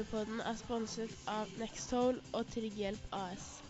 [0.00, 3.60] 1894-podden er sponset av Nextol og Trygghjelp AS.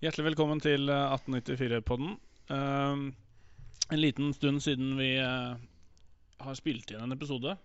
[0.00, 2.12] Hjertelig velkommen til eh, 1894-podden.
[2.50, 3.10] Uh,
[3.90, 5.58] en liten stund siden vi uh,
[6.44, 7.56] har spilt inn en episode.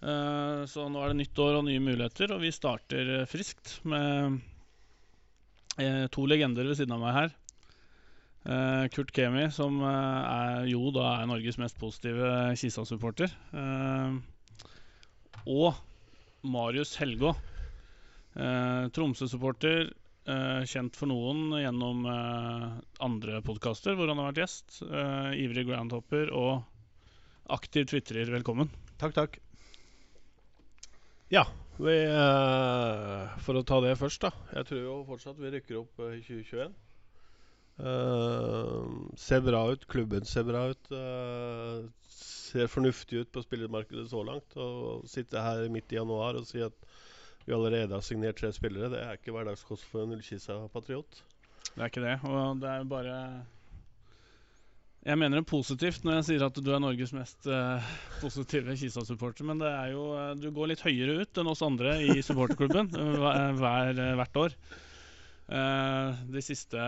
[0.00, 3.78] Uh, så nå er det nytt år og nye muligheter, og vi starter eh, friskt
[3.88, 4.40] med
[5.80, 7.36] eh, to legender ved siden av meg her.
[8.44, 13.32] Eh, Kurt Kemi, som eh, er, jo da er Norges mest positive Kisa-supporter.
[13.56, 14.20] Eh,
[15.48, 15.86] og
[16.42, 17.34] Marius Helgå,
[18.36, 19.92] eh, Tromsø-supporter.
[20.30, 22.66] eh, kjent for noen gjennom eh,
[23.02, 24.82] andre podkaster hvor han har vært gjest.
[24.84, 26.62] Eh, ivrig groundhopper og
[27.50, 28.30] aktiv tvitrer.
[28.30, 28.70] Velkommen.
[29.00, 29.38] Takk, takk.
[31.30, 31.46] Ja,
[31.78, 34.30] vi eh, For å ta det først, da.
[34.54, 36.78] Jeg tror jo fortsatt vi rykker opp eh, i 2021.
[37.80, 39.86] Uh, ser bra ut.
[39.88, 40.90] Klubben ser bra ut.
[40.92, 41.86] eh,
[42.50, 44.56] ser fornuftig ut på spillermarkedet så langt.
[44.58, 46.76] Å sitte her midt i januar og si at
[47.46, 51.22] vi allerede har signert tre spillere, det er ikke hverdagskost for en Ullkisa-patriot.
[51.70, 52.18] Det er ikke det.
[52.28, 53.16] Og det er bare
[55.06, 57.80] Jeg mener det positivt når jeg sier at du er Norges mest uh,
[58.20, 61.96] positive Kisa-supporter, men det er jo eh, Du går litt høyere ut enn oss andre
[62.04, 62.92] i supporterklubben
[63.62, 64.56] hver, hvert år.
[65.50, 66.78] Uh, de siste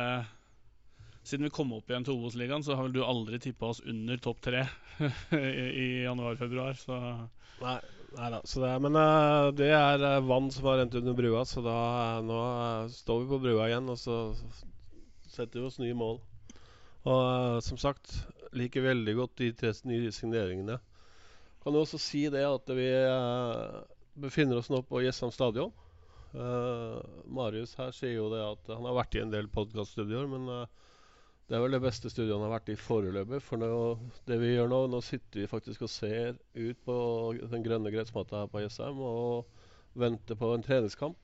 [1.22, 4.18] Siden vi kom opp igjen til Obos-ligaen, så har vel du aldri tippa oss under
[4.22, 4.64] topp tre
[5.38, 6.98] i, januar-februar, så
[7.62, 7.76] Nei,
[8.16, 8.40] nei da.
[8.48, 11.62] Så det er, men eh, det er eh, vann som har rent under brua, så
[11.62, 12.38] da eh, nå
[12.90, 14.16] står vi på brua igjen, og så
[15.30, 16.18] setter vi oss nye mål.
[17.06, 18.16] Og som sagt,
[18.58, 20.80] liker veldig godt de tre nye signeringene.
[21.62, 22.90] Kan jo også si det at vi
[24.18, 25.70] befinner oss nå på Jessheim stadion.
[26.32, 30.48] Eh, Marius her sier jo det at han har vært i en del podkaststudioer, men
[30.48, 30.92] eh,
[31.51, 33.41] det er vel det beste studioet han har vært i foreløpig.
[33.45, 33.69] For nå,
[34.29, 36.97] det vi gjør nå, nå sitter vi faktisk og ser ut på
[37.42, 39.51] den grønne gressmatta her på Jessheim og
[39.98, 41.19] venter på en treningskamp.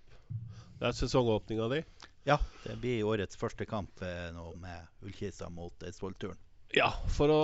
[0.79, 1.81] Det er sesongåpninga di.
[2.29, 2.37] Ja,
[2.67, 6.37] det blir årets første kamp eh, nå med Ullkisa mot Eidsvollturen.
[6.77, 7.43] Ja, for å,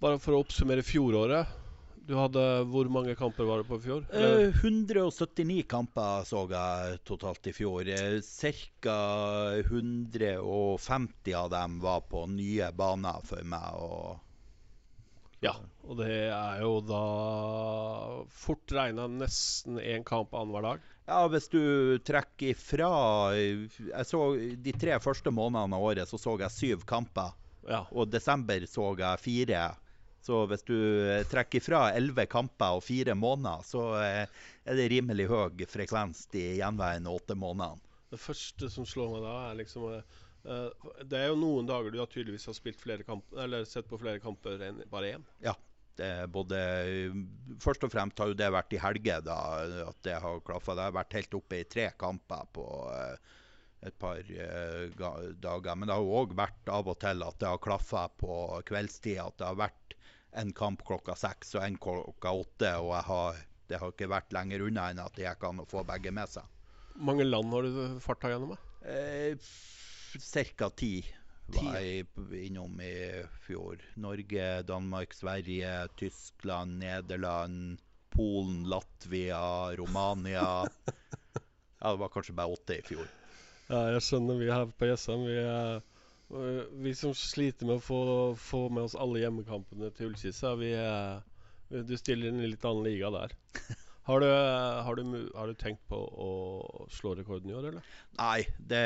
[0.00, 1.50] bare for å oppsummere fjoråret.
[2.02, 4.02] Du hadde Hvor mange kamper var det på i fjor?
[4.10, 7.86] Eh, 179 kamper så jeg totalt i fjor.
[7.86, 8.96] Eh, Ca.
[9.62, 13.74] 150 av dem var på nye baner for meg.
[13.78, 14.18] Og
[15.42, 17.02] Ja, og det er jo da
[18.30, 20.80] fort regna nesten én kamp annenhver dag.
[21.08, 22.90] ja, hvis du trekker ifra
[23.34, 24.20] jeg så
[24.62, 27.32] De tre første månedene av året så så jeg syv kamper.
[27.68, 27.84] Ja.
[27.92, 29.76] Og desember så jeg fire.
[30.22, 30.76] Så hvis du
[31.10, 36.28] eh, trekker ifra elleve kamper og fire måneder, så eh, er det rimelig høy frekvens
[36.30, 37.82] de gjenværende åtte månedene.
[38.12, 41.98] Det første som slår meg da, er liksom eh, Det er jo noen dager du
[41.98, 45.28] har tydeligvis har kamper Eller sett på flere kamper enn bare én.
[45.42, 45.56] Ja.
[45.96, 46.56] Det både
[47.60, 49.36] Først og fremst har jo det vært i helger, da,
[49.90, 50.76] at det har klaffa.
[50.78, 52.64] Det har vært helt oppe i tre kamper på
[53.84, 55.74] et par dager.
[55.74, 58.38] Men det har jo òg vært av og til at det har klaffa på
[58.70, 59.20] kveldstid.
[59.20, 59.98] At det har vært
[60.40, 62.70] en kamp klokka seks og en klokka åtte.
[62.80, 66.30] Og har, det har ikke vært lenger unna enn at jeg kan få begge med
[66.32, 66.46] seg.
[66.94, 68.56] Hvor mange land har du farta gjennom?
[68.84, 69.36] Eh,
[70.20, 70.68] Ca.
[70.76, 70.94] ti
[71.52, 72.06] var jeg
[72.46, 72.92] innom i
[73.46, 73.80] fjor.
[74.00, 77.80] Norge, Danmark, Sverige, Tyskland, Nederland,
[78.12, 79.42] Polen, Latvia,
[79.80, 80.48] Romania.
[81.82, 83.08] Ja, det var kanskje bare åtte i fjor.
[83.66, 85.80] Ja, jeg skjønner vi her på Jessheim vi, er-
[86.82, 88.00] vi som sliter med å få,
[88.40, 90.72] få med oss alle hjemmekampene til Ullkisa, vi,
[91.68, 93.36] vi Du stiller i litt annen liga der.
[94.02, 96.30] Har du, har, du, har du tenkt på å
[96.90, 97.84] slå rekorden i år, eller?
[98.18, 98.80] Nei, det,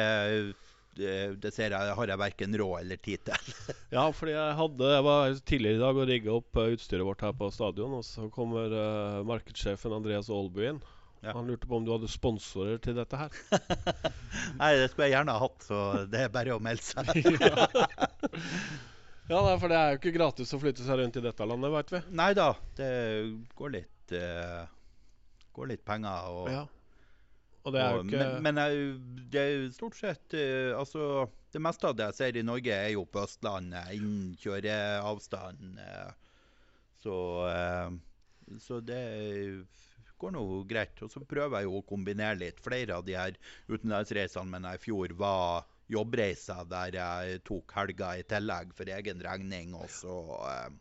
[0.97, 3.55] det, det ser jeg, har jeg verken råd eller tid til.
[3.97, 7.25] Ja, fordi jeg hadde Jeg var tidligere i dag og rigga opp øh, utstyret vårt
[7.25, 10.83] her på stadion, og så kommer uh, markedssjefen Andreas Aalbu inn.
[11.27, 11.33] Ja.
[11.35, 13.33] Han lurte på om du hadde sponsorer til dette her.
[14.61, 15.81] Nei, det skulle jeg gjerne ha hatt, så
[16.11, 17.11] det er bare å melde seg.
[19.27, 21.73] Ja, nei, for det er jo ikke gratis å flytte seg rundt i dette landet,
[21.75, 22.01] veit vi.
[22.15, 22.45] Nei da,
[22.79, 22.91] det
[23.59, 24.69] går litt, uh,
[25.59, 26.29] går litt penger.
[26.31, 26.51] og...
[26.55, 26.61] Ja.
[27.67, 28.85] Og det er jo ikke Men, men jeg,
[29.33, 32.71] det er jo stort sett uh, Altså, det meste av det jeg ser i Norge,
[32.71, 35.83] er jo på Østlandet, innen kjøreavstand.
[35.83, 36.15] Uh,
[37.07, 37.17] så,
[37.51, 37.91] eh,
[38.61, 39.03] så det
[40.19, 41.03] går nå greit.
[41.05, 42.63] Og så prøver jeg jo å kombinere litt.
[42.65, 43.37] Flere av de her
[43.69, 49.77] utenlandsreisene mine i fjor var jobbreiser der jeg tok helga i tillegg for egen regning,
[49.79, 50.17] og så
[50.51, 50.73] eh,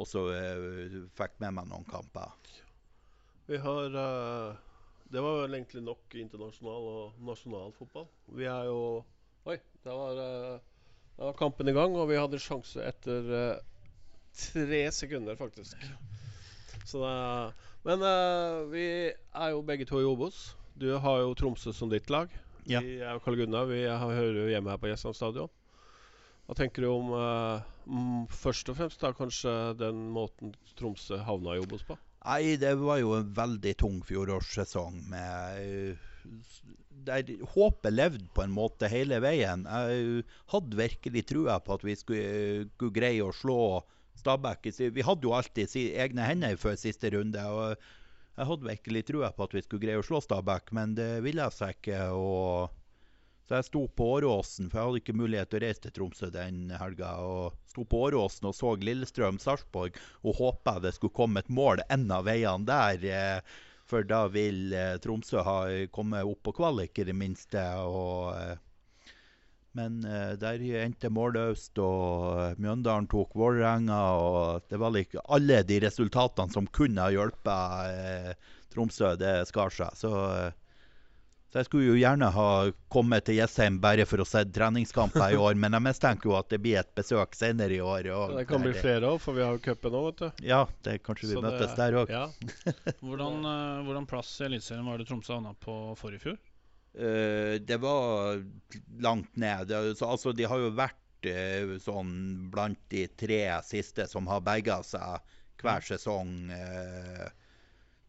[0.00, 2.32] og så eh, fikk med meg noen kamper.
[3.50, 4.58] Vi har eh,
[5.10, 8.06] Det var vel egentlig nok internasjonal og nasjonal fotball.
[8.38, 8.80] Vi er jo
[9.48, 10.60] Oi, der var, eh,
[11.16, 13.62] der var kampen i gang, og vi hadde sjanse etter eh,
[14.36, 15.80] tre sekunder, faktisk.
[16.86, 20.50] Så det, men uh, vi er jo begge to i Obos.
[20.80, 22.32] Du har jo Tromsø som ditt lag.
[22.68, 22.82] Ja.
[22.84, 23.70] Vi er jo Karl Gunnar.
[23.70, 25.52] Vi har, hører jo hjemme her på Gjesland stadion.
[26.50, 31.62] Hva tenker du om mm, først og fremst da kanskje den måten Tromsø havna i
[31.62, 31.96] Obos på?
[32.24, 36.08] Nei, det var jo en veldig tung fjorårssesong med eh,
[37.06, 39.64] Der håpet levde på en måte hele veien.
[39.64, 43.60] Jeg hadde virkelig trua på at vi skulle, skulle greie å slå
[44.18, 44.70] Stabæk.
[44.94, 47.44] Vi hadde jo alltid egne hender før siste runde.
[47.46, 47.76] og
[48.36, 51.46] Jeg hadde virkelig trua på at vi skulle greie å slå Stabæk, men det ville
[51.54, 52.02] seg ikke.
[52.16, 52.76] og
[53.50, 56.28] så jeg sto på Åråsen, for jeg hadde ikke mulighet til å reise til Tromsø
[56.30, 57.16] den helga.
[57.18, 62.04] og Sto på Åråsen og så Lillestrøm-Sarpsborg og håpa det skulle komme et mål en
[62.14, 63.08] av veiene der.
[63.10, 63.58] eh,
[63.90, 65.58] For da vil eh, Tromsø ha
[65.90, 67.66] kommet opp på kvalik, i det minste.
[67.82, 68.69] og...
[69.78, 74.00] Men eh, der endte målløst, og Mjøndalen tok Vålerenga.
[74.18, 79.70] Og det var like alle de resultatene som kunne ha hjulpet eh, Tromsø, det skar
[79.74, 79.94] seg.
[79.98, 80.50] Så, eh,
[81.50, 82.48] så jeg skulle jo gjerne ha
[82.94, 86.50] kommet til Jessheim bare for å se treningskamper i år, men jeg mistenker jo at
[86.52, 88.06] det blir et besøk senere i år.
[88.14, 90.44] Og Det kan bli flere òg, for vi har jo cupen nå, vet du.
[90.46, 92.10] Ja, det kanskje vi Så det- der òg.
[92.14, 92.28] Ja.
[93.06, 96.38] Hvordan, eh, hvordan plass i Eliteserien var det Tromsø havna på forrige fjor?
[96.94, 98.44] Eh, det var
[98.98, 99.72] langt ned.
[99.96, 102.12] Så, altså, de har jo vært eh, sånn
[102.50, 107.26] blant de tre siste som har berga seg hver sesong eh,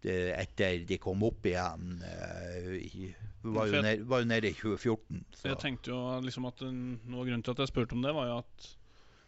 [0.01, 1.99] det, etter de kom opp igjen.
[3.43, 5.25] var, jo nede, var jo nede i 2014.
[5.37, 8.15] Så jeg tenkte jo liksom at Noe av grunnen til at jeg spurte om det,
[8.17, 8.71] var jo at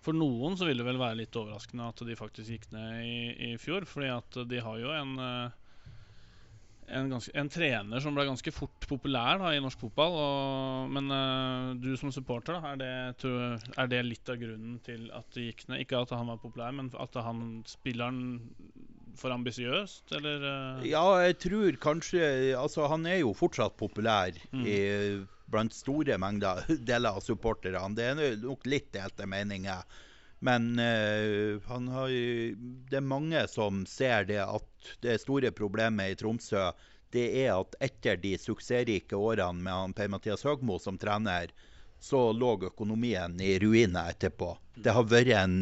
[0.03, 3.19] for noen så ville det vel være litt overraskende at de faktisk gikk ned i,
[3.51, 3.85] i fjor.
[3.87, 5.13] Fordi at de har jo en
[6.87, 10.17] en, ganske, en trener som ble ganske fort populær da, i norsk fotball.
[10.19, 12.93] Og, men uh, du som supporter, da, er det,
[13.23, 15.83] tror, er det litt av grunnen til at det gikk ned?
[15.85, 18.23] Ikke at han var populær, men at han spilleren
[19.19, 20.47] for ambisiøst, eller?
[20.47, 20.87] Uh...
[20.89, 22.23] Ja, jeg tror kanskje
[22.57, 24.65] Altså, han er jo fortsatt populær Mm.
[24.69, 24.77] i,
[25.53, 27.93] blant store mengder deler av supporterne.
[27.97, 29.83] Det er nok litt delte meninger.
[30.43, 32.09] Men eh, har,
[32.89, 36.71] det er mange som ser det at det store problemet i Tromsø
[37.13, 41.53] det er at etter de suksessrike årene med Per-Mathias Høgmo som trener,
[42.01, 44.49] så lå økonomien i ruiner etterpå.
[44.75, 45.55] Det har vært en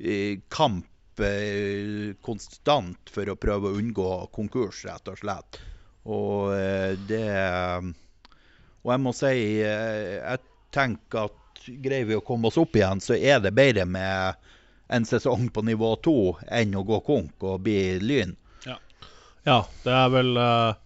[0.00, 5.60] eh, kamp eh, konstant for å prøve å unngå konkurs, rett og slett.
[6.04, 6.50] Og
[7.08, 7.28] det
[8.84, 10.40] Og jeg må si Jeg
[10.74, 14.40] tenker at greier vi å komme oss opp igjen, så er det bedre med
[14.94, 18.36] en sesong på nivå to enn å gå konk og bli Lyn.
[19.44, 20.76] Ja, det er vel eh,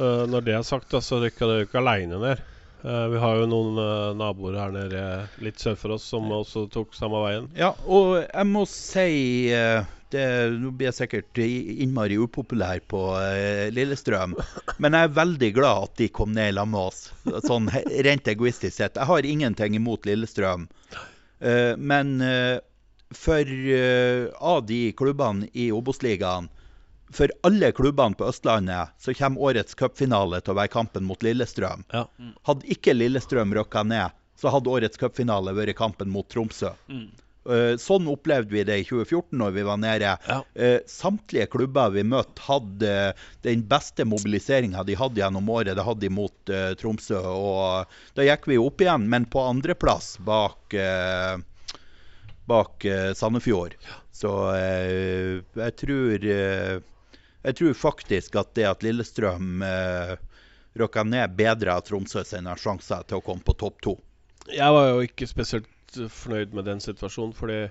[0.00, 2.40] Når det er sagt, da, så rykker det jo ikke aleine ned.
[2.80, 5.00] Uh, vi har jo noen uh, naboer her nede
[5.44, 7.50] litt sør for oss som også tok samme veien.
[7.52, 9.84] Ja, og jeg må si eh,
[10.14, 10.24] det,
[10.60, 14.36] Nå blir jeg sikkert innmari upopulær på eh, Lillestrøm,
[14.78, 17.02] men jeg er veldig glad at de kom ned lag med oss.
[17.46, 17.70] Sånn
[18.06, 18.98] rent egoistisk sett.
[18.98, 20.68] Jeg har ingenting imot Lillestrøm,
[21.40, 22.56] eh, men eh,
[23.16, 23.46] for
[23.76, 26.50] eh, av de klubbene i Obos-ligaen
[27.10, 31.82] for alle klubbene på Østlandet så kommer årets cupfinale til å være kampen mot Lillestrøm.
[31.90, 32.04] Ja.
[32.46, 36.72] Hadde ikke Lillestrøm røkka ned, så hadde årets cupfinale vært kampen mot Tromsø.
[36.88, 37.08] Mm.
[37.48, 40.10] Eh, sånn opplevde vi det i 2014 når vi var nede.
[40.28, 40.40] Ja.
[40.54, 45.72] Eh, samtlige klubber vi møtte, hadde eh, den beste mobiliseringa de hadde gjennom året.
[45.78, 47.22] Det hadde de mot Tromsø.
[47.30, 50.74] Og da gikk vi opp igjen, men på andreplass bak,
[52.50, 53.76] bak Sandefjord.
[54.12, 54.30] Så
[54.60, 56.26] jeg tror
[57.40, 59.64] Jeg tror faktisk at det at Lillestrøm
[60.76, 63.96] røkka ned, bedra Tromsø sine sjanser til å komme på topp to.
[64.50, 65.68] Jeg var jo ikke spesielt
[65.98, 67.62] fornøyd med den situasjonen, fordi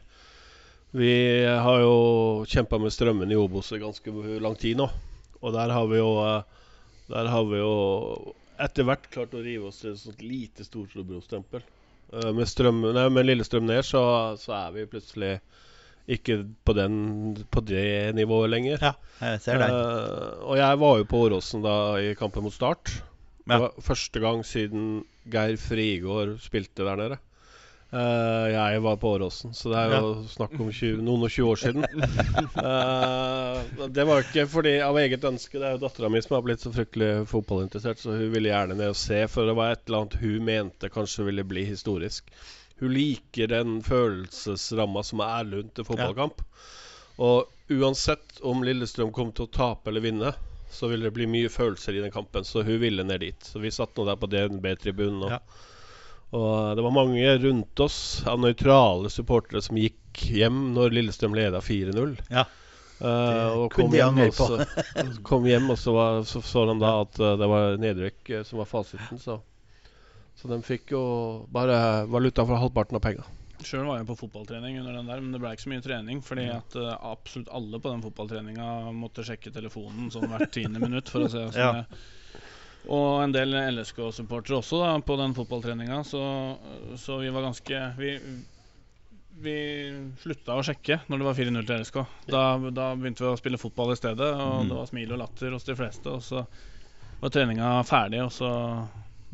[1.00, 1.12] vi
[1.46, 4.90] har jo kjempa med strømmen i Obos i ganske lang tid nå.
[5.40, 6.10] Og der har vi jo
[7.10, 11.64] Der har vi jo etter hvert klart å rive oss til et sånt lite Storstobro-stempel.
[12.14, 12.50] Eh, Med,
[12.94, 15.38] nei, med Lillestrøm ned, så, så er vi plutselig
[16.10, 16.96] ikke på, den,
[17.54, 18.82] på det nivået lenger.
[18.82, 19.70] Ja, jeg ser det.
[19.70, 22.96] Uh, og jeg var jo på Åråsen da i kampen mot Start.
[23.46, 27.20] Det var første gang siden Geir Frigård spilte der nede.
[27.92, 31.48] Eh, jeg var på Åråsen, så det er jo snakk om 20, noen og 20
[31.50, 31.88] år siden.
[32.62, 35.58] uh, det var ikke fordi av eget ønske.
[35.58, 38.78] Det er jo dattera mi som har blitt så fryktelig fotballinteressert, så hun ville gjerne
[38.78, 42.30] ned og se, for det var et eller annet hun mente kanskje ville bli historisk.
[42.80, 46.46] Hun liker den følelsesramma som er rundt en fotballkamp.
[47.20, 50.32] Og uansett om Lillestrøm kom til å tape eller vinne,
[50.72, 52.46] så ville det bli mye følelser i den kampen.
[52.46, 53.50] Så hun ville ned dit.
[53.50, 55.26] Så vi satt nå der på DNB-tribunen.
[55.26, 55.42] Og, Ja.
[56.36, 61.62] Og det var mange rundt oss av nøytrale supportere som gikk hjem når Lillestrøm leda
[61.64, 62.18] 4-0.
[62.30, 62.46] Ja.
[63.00, 66.76] Uh, og kom hjem, også, og så, kom hjem, og så, var, så så de
[66.82, 69.22] da at eh, det var nedrykk eh, som var fasiten.
[69.24, 69.38] Så,
[70.36, 71.04] så de fikk jo
[71.56, 73.24] bare valuta for halvparten av penga.
[73.64, 76.22] Sjøl var jeg på fotballtrening under den der, men det ble ikke så mye trening.
[76.24, 81.12] Fordi at uh, absolutt alle på den fotballtreninga måtte sjekke telefonen sånn hvert tiende minutt.
[81.12, 81.74] For å se hvordan Ja.
[81.82, 82.19] det
[82.88, 86.22] Og en del LSK-supportere også da, på den fotballtreninga, så,
[86.98, 88.14] så vi var ganske Vi,
[89.44, 89.56] vi
[90.24, 92.00] slutta å sjekke når det var 4-0 til LSK.
[92.32, 92.44] Da,
[92.76, 94.72] da begynte vi å spille fotball i stedet, og Mm.
[94.72, 96.08] det var smil og latter hos de fleste.
[96.16, 96.46] Og så
[97.22, 98.50] var treninga ferdig, og så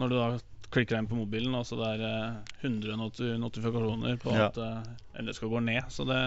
[0.02, 0.28] når du da
[0.76, 2.98] klikker inn på mobilen, og så det er eh, 100
[3.40, 4.50] notifikasjoner på Ja.
[4.50, 5.84] at eh, LSK går ned.
[5.94, 6.20] Så det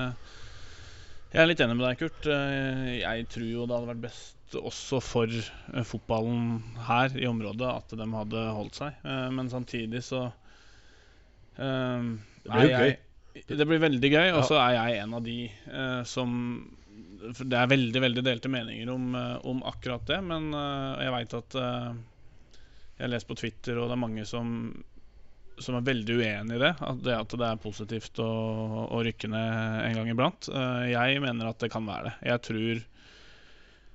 [1.34, 2.26] Jeg er litt enig med deg, Kurt.
[2.26, 7.69] Eh, Jeg tror jo det hadde vært best også for eh, fotballen her i området
[7.69, 8.97] at de hadde holdt seg.
[9.05, 10.25] Eh, Men samtidig så
[11.59, 12.09] eh,
[12.45, 12.97] Det blir jo gøy.
[13.49, 15.37] Det blir veldig gøy, og så er jeg en av de
[15.71, 16.31] uh, som
[17.37, 19.12] for Det er veldig veldig delte meninger om,
[19.47, 21.93] om akkurat det, men uh, jeg veit at uh,
[22.97, 24.50] Jeg har lest på Twitter, og det er mange som
[25.59, 26.73] som er veldig uenig i det.
[26.87, 28.26] At det at det er positivt å,
[28.95, 30.47] å rykke ned en gang iblant.
[30.87, 32.12] Jeg mener at det kan være det.
[32.31, 32.85] Jeg tror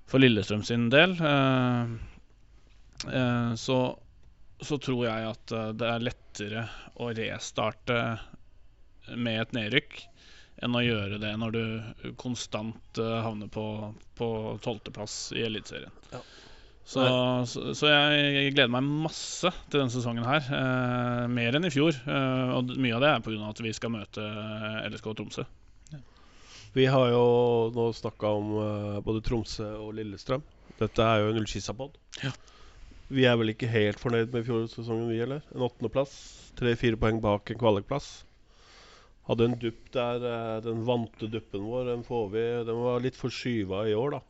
[0.09, 1.93] for Lillestrøm sin del eh,
[3.09, 3.79] eh, så,
[4.61, 6.65] så tror jeg at eh, det er lettere
[7.01, 7.99] å restarte
[9.15, 9.99] med et nedrykk
[10.63, 13.65] enn å gjøre det når du konstant havner på
[14.15, 14.27] på
[14.63, 15.91] tolvteplass i Eliteserien.
[16.13, 16.21] Ja.
[16.83, 17.03] Så,
[17.47, 20.43] så, jeg, gleder meg masse til denne sesongen her.
[20.43, 21.95] Eh, mer enn i fjor.
[21.95, 23.39] Eh, og mye av det er pga.
[23.49, 24.25] at vi skal møte
[24.89, 25.45] LSK Tromsø.
[26.73, 27.25] Vi har jo
[27.75, 30.41] nå snakka om uh, både Tromsø og Lillestrøm.
[30.79, 31.99] Dette er jo en Ullskissa-pod.
[32.23, 32.31] Ja.
[33.13, 35.43] Vi er vel ikke helt fornøyd med fjorårssesongen, vi heller.
[35.53, 36.15] En åttendeplass.
[36.57, 38.07] Tre-fire poeng bak en kvalikplass.
[39.27, 43.19] Hadde en dupp der, uh, den vante duppen vår, den får vi Den var litt
[43.19, 44.23] forskyva i år, da.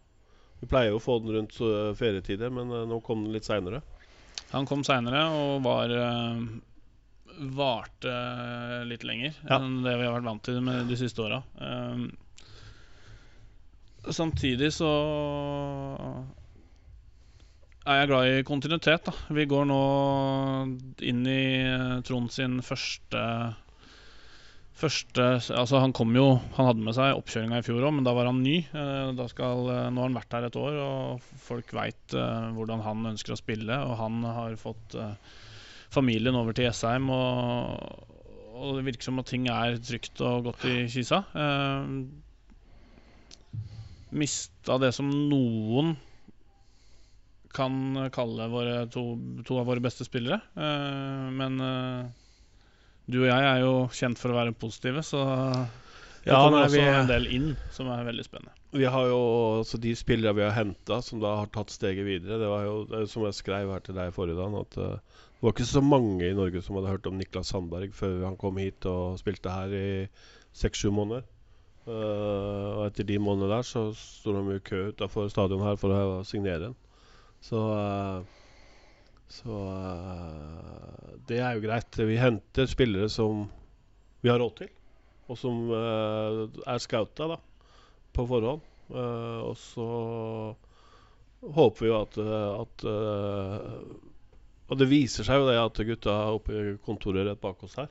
[0.59, 3.43] Vi pleier jo å få den rundt eh, ferietider, men uh, nå kom den litt
[3.47, 3.81] seinere.
[4.53, 5.91] Han kom seinere og var
[7.57, 8.12] Varte
[8.88, 9.57] litt lenger Ja.
[9.57, 11.41] enn det vi har vært vant til med de siste åra.
[14.12, 14.89] Samtidig så
[17.83, 19.10] er jeg glad i kontinuitet.
[19.10, 19.81] da Vi går nå
[21.03, 23.24] inn i eh, Trond sin første
[24.74, 28.15] Første Altså Han kom jo Han hadde med seg oppkjøringa i fjor òg, men da
[28.15, 28.57] var han ny.
[28.63, 33.12] Eh, skal, eh, nå har han vært her et år, og folk veit hvordan han
[33.13, 33.77] ønsker å spille.
[33.86, 34.98] Og han har fått
[35.93, 38.10] familien over til Jessheim, og,
[38.57, 41.22] og det virker som at ting er trygt og godt i Kisa.
[44.13, 45.96] Mista det som noen
[47.53, 49.03] kan kalle våre to,
[49.46, 50.39] to av våre beste spillere.
[50.58, 52.05] Eh, men eh,
[53.05, 55.22] du og jeg er jo kjent for å være positive, så
[56.24, 58.55] det kommer også vi- en del inn som er veldig spennende.
[58.74, 59.20] Vi har jo
[59.62, 62.39] også de spillere vi har henta som da har tatt steget videre.
[62.41, 65.53] Det var jo som jeg skrev her til deg forrige dag, at eh, det var
[65.53, 68.86] ikke så mange i Norge som hadde hørt om Niklas Sandberg før han kom hit
[68.89, 69.88] og spilte her i
[70.58, 71.27] seks-sju måneder.
[71.83, 75.91] Eh, og etter de månedene der så sto de i kø utafor stadion her for
[75.91, 76.77] å signere en.
[77.43, 78.23] Så uh,
[79.27, 81.99] så uh, det er jo greit.
[81.99, 83.47] Vi henter spillere som
[84.23, 84.69] vi har råd til,
[85.27, 87.39] og som er scouta da,
[88.15, 88.61] på forhånd.
[88.93, 89.87] Og så
[91.57, 92.85] håper vi jo at, at
[94.69, 97.89] Og det viser seg jo det at gutta oppe i kontoret rett bak oss her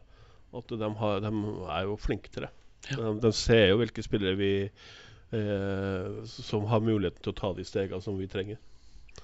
[0.56, 2.52] At de, har, de er jo flinke til det.
[2.88, 7.66] De, de ser jo hvilke spillere vi eh, som har muligheten til å ta de
[7.66, 8.60] stegene som vi trenger.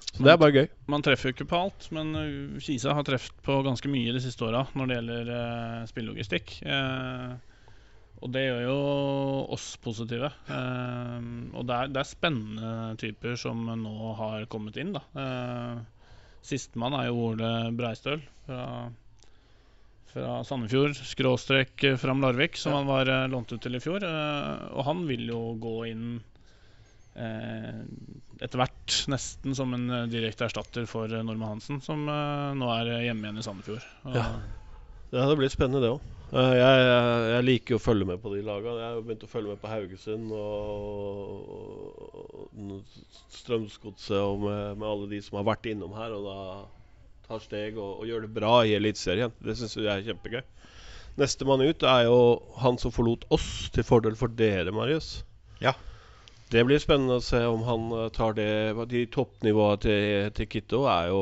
[0.09, 0.67] Så det er bare gøy.
[0.89, 4.21] Man treffer jo ikke på alt, men uh, Kisa har truffet på ganske mye de
[4.23, 6.55] siste åra når det gjelder eh, spillelogistikk.
[6.65, 7.35] Eh,
[8.19, 8.79] og det gjør jo
[9.55, 10.31] oss positive.
[10.51, 15.05] Eh, og det er, det er spennende typer som nå har kommet inn, da.
[15.13, 16.09] Uh,
[16.45, 18.89] Sistemann er jo Ole Breistøl fra,
[20.09, 22.77] fra Sandefjord, skråstrek eh, Fram Larvik, som Ja.
[22.81, 24.03] han var eh, lånt ut til i fjor.
[24.05, 26.05] Eh, og han vil jo gå inn
[27.15, 27.81] eh,
[28.41, 32.93] etter hvert nesten som en direkte erstatter for Norman Norma Hansen, som eh, nå er
[33.09, 33.85] hjemme igjen i Sandefjord.
[34.05, 34.29] Og, Ja.
[35.09, 36.03] Ja, det blir spennende, det òg.
[36.37, 38.75] jeg, jeg, jeg liker å følge med på de lagene.
[38.77, 41.47] Jeg har begynt å følge med på Haugesund og,
[42.53, 42.83] og
[43.33, 46.37] Strømsgodset og med, med alle de som har vært innom her og da
[47.29, 49.33] tar steg og, og gjør det bra i Eliteserien.
[49.45, 50.41] Det syns jeg er kjempegøy.
[51.19, 52.19] Nestemann ut er jo
[52.61, 55.19] han som forlot oss til fordel for dere, Marius.
[55.61, 55.75] Ja.
[56.49, 58.49] Det blir spennende å se om han eh, tar det
[58.89, 61.19] De toppnivåene til, til Kitto er jo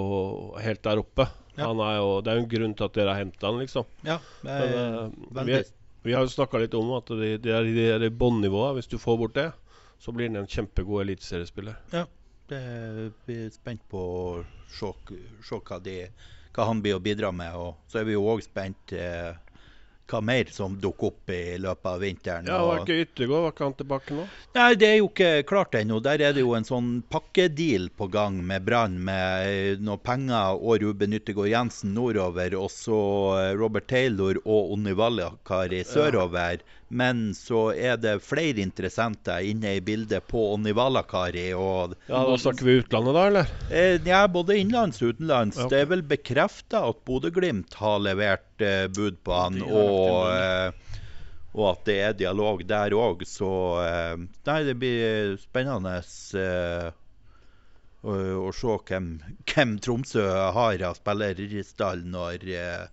[0.64, 1.28] helt der oppe.
[1.58, 1.68] Ja.
[1.68, 3.88] Han er jo, det er jo en grunn til at dere har henta han, liksom.
[4.08, 5.62] Ja, det Men, er eh, vi,
[6.08, 8.78] vi har jo snakka litt om at det, de, er i de båndnivået.
[8.78, 9.50] Hvis du får bort det,
[10.00, 11.82] så blir han en kjempegod eliteseriespiller.
[11.92, 12.06] Det
[12.50, 14.94] blir spent på å se,
[15.44, 15.98] se hva, de,
[16.56, 17.56] hva han blir å bidra med.
[17.56, 19.36] Og så er vi jo òg spent eh,
[20.08, 22.48] hva mer som dukker opp i løpet av vinteren.
[22.48, 24.26] Ja, Var ikke Yttergård var ikke han tilbake nå?
[24.56, 26.00] Nei, det er jo ikke klart ennå.
[26.04, 30.62] Der er det jo en sånn pakkedeal på gang med Brann, med eh, noe penger
[30.62, 33.02] og Ruben Yttergård Jensen nordover, og så
[33.42, 36.64] eh, Robert Taylor og Onni Vallakari sørover.
[36.88, 41.50] Men så er det flere interessenter inne i bildet på Onni Vallakari.
[41.54, 43.48] Og Ja, Da snakker vi utlandet, da, eller?
[43.70, 45.58] eh, ja, både innenlands og utenlands.
[45.60, 45.68] Ja.
[45.68, 50.72] Det er vel bekrefta at Bodø-Glimt har levert eh, bud på han, og, eh,
[51.58, 53.26] og at det er dialog der òg.
[53.28, 53.52] Så
[53.84, 54.16] eh,
[54.48, 56.92] nei, det blir spennende eh,
[58.08, 60.24] å, se hvem, hvem Tromsø
[60.56, 62.88] har av spillere i eh,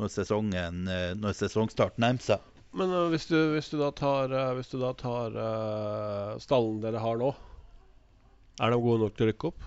[0.00, 0.86] når, sesongen,
[1.20, 2.46] når sesongstart nærmer seg.
[2.72, 6.80] Men øh, hvis, du, hvis du da tar, øh, hvis du da tar uh, stallen
[6.84, 7.32] dere har nå,
[8.60, 9.64] er de gode nok til å rykke opp?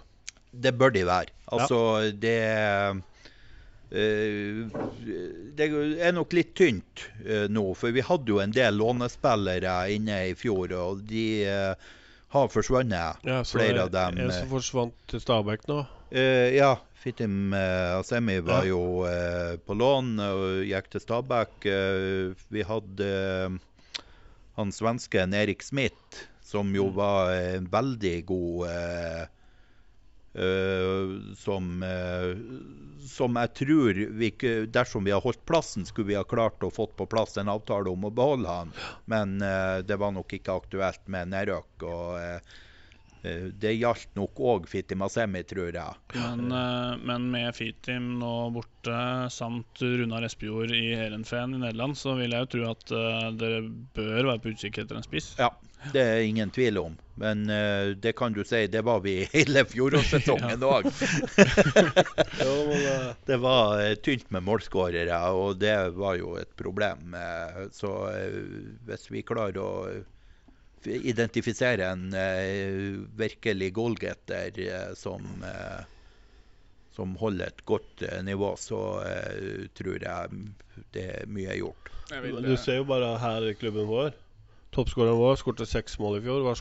[0.54, 1.34] Det bør de være.
[1.58, 1.80] Altså,
[2.22, 3.02] det uh,
[5.58, 5.68] Det
[6.08, 10.36] er nok litt tynt uh, nå, for vi hadde jo en del lånespillere inne i
[10.38, 11.90] fjor, og de eh,
[12.34, 13.20] har forsvunnet.
[13.28, 15.84] Ja, Flere er- av dem, En eh, som forsvant til Stabæk nå?
[16.14, 21.66] Eh, ja, Fitim eh, Asemi var jo eh, på lån og gikk til Stabæk.
[22.54, 23.08] Vi hadde
[24.54, 26.96] han svensken Erik Smith, som jo Mm.
[27.00, 27.34] var
[27.74, 29.32] veldig god
[30.34, 32.34] Uh, som, uh,
[33.06, 34.32] som jeg tror vi
[34.66, 37.92] Dersom vi har holdt plassen, skulle vi ha klart å fått på plass en avtale
[37.92, 38.72] om å beholde han.
[39.06, 41.86] Men uh, det var nok ikke aktuelt med nedrykk.
[43.24, 46.00] Eh, Det gjaldt nok òg Fitim Asemi, tror jeg.
[46.16, 48.98] Men, eh, men med Fitim nå borte,
[49.34, 53.62] samt Runar Espejord i Heerenveen i Nederland, så vil jeg jo tro at eh, dere
[53.96, 55.34] bør være på utkikk etter en spiss.
[55.40, 55.50] Ja,
[55.96, 57.00] det er ingen tvil om.
[57.20, 57.44] Men
[58.02, 60.88] det kan du si, det var vi hele fjorårssesongen òg.
[63.30, 67.14] Det var tynt med målskårere, og det var jo et problem.
[67.72, 67.92] Så
[68.88, 69.70] hvis vi klarer å
[70.88, 75.84] identifisere en eh, virkelig goalgetter eh, som, eh,
[76.96, 80.44] som holder et godt eh, nivå, så eh, tror jeg
[80.96, 81.92] det er mye gjort.
[82.12, 84.14] Vil, Du eh, ser jo bare her i klubben vår.
[84.74, 86.48] Toppskåreren vår skåret seks mål i fjor.
[86.48, 86.58] Var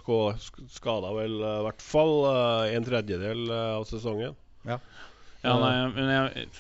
[0.69, 2.27] skada vel i hvert fall
[2.69, 4.37] en tredjedel av sesongen.
[4.69, 4.77] Ja,
[5.43, 6.51] nei, men jeg,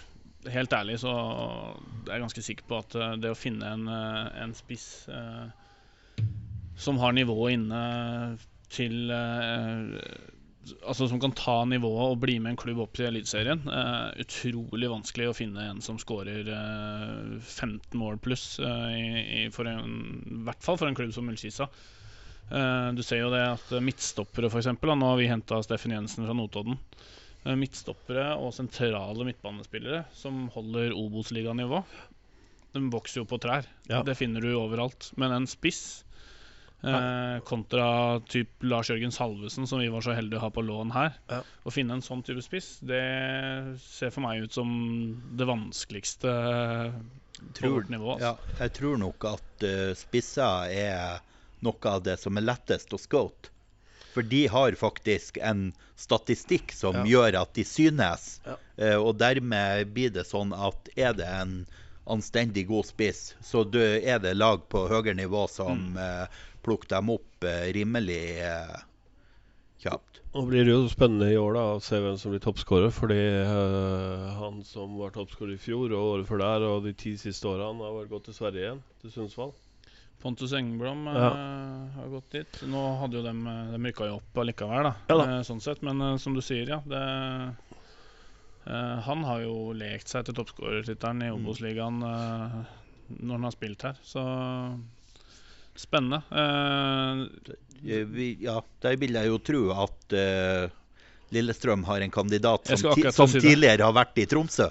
[0.50, 5.04] helt ærlig så er jeg ganske sikker på at det å finne en, en spiss
[5.12, 5.52] eh,
[6.76, 7.82] som har nivået inne
[8.72, 9.98] til eh,
[10.86, 13.64] Altså som kan ta nivået og bli med en klubb opp til Eliteserien.
[13.66, 19.08] Eh, utrolig vanskelig å finne en som skårer eh, 15 mål pluss, eh, i,
[19.40, 21.66] i, for en, i hvert fall for en klubb som Ullkisa.
[22.46, 24.70] Eh, du ser jo det at midtstoppere, f.eks.
[24.70, 26.78] Nå har vi henta Steffen Jensen fra Notodden.
[27.42, 31.82] Eh, Midtstoppere og sentrale midtbanespillere som holder Obos-liganivå.
[32.72, 33.66] De vokser jo på trær.
[33.90, 34.04] Ja.
[34.06, 35.10] Det finner du overalt.
[35.18, 36.04] Men en spiss
[36.82, 40.90] eh, kontra typ Lars Jørgen Salvesen, som vi var så heldige å ha på lån
[40.94, 41.42] her Ja.
[41.64, 43.02] Å finne en sånn type spiss, det
[43.82, 44.68] ser for meg ut som
[45.36, 46.32] det vanskeligste
[46.92, 48.12] på Tror- vårt nivå.
[48.16, 48.26] Altså.
[48.26, 51.20] Ja, jeg tror nok at uh, spisser er
[51.62, 53.50] noe av det som er lettest å scote.
[54.12, 57.04] For de har faktisk en statistikk som Ja.
[57.08, 58.40] gjør at de synes.
[58.44, 58.56] Ja.
[58.76, 61.66] Eh, og dermed blir det sånn at er det en
[62.06, 66.26] anstendig god spiss, så er det lag på høyere nivå som eh,
[66.64, 68.76] plukker dem opp eh, rimelig eh,
[69.82, 70.20] kjapt.
[70.32, 72.92] Nå blir det jo spennende i år da å se hvem som blir toppskårer.
[72.94, 77.16] Fordi øh, han som var toppskårer i fjor og året før der og de ti
[77.20, 79.52] siste årene, har gått til Sverige igjen, til Sundsvall.
[80.22, 81.18] Pontus Engblom ja.
[81.18, 81.30] Ja.
[81.96, 82.58] har gått dit.
[82.70, 83.40] Nå hadde jo dem,
[83.72, 85.24] de rykka jo opp allikevel, da, Ja da.
[85.34, 85.82] eh, sånn sett.
[85.82, 86.78] Men eh, som du sier, ja.
[86.86, 87.00] Det,
[88.70, 91.40] eh, han har jo lekt seg til toppskårertittelen i Mm.
[91.42, 93.98] Obos-ligaen når han har spilt her.
[94.06, 94.22] Så
[95.76, 96.22] spennende.
[96.30, 100.70] Eh, Eh, vi, ja, der vil jeg jo tro at uh,
[101.34, 104.68] Lillestrøm har en kandidat som, ti som si tidligere har vært i Tromsø.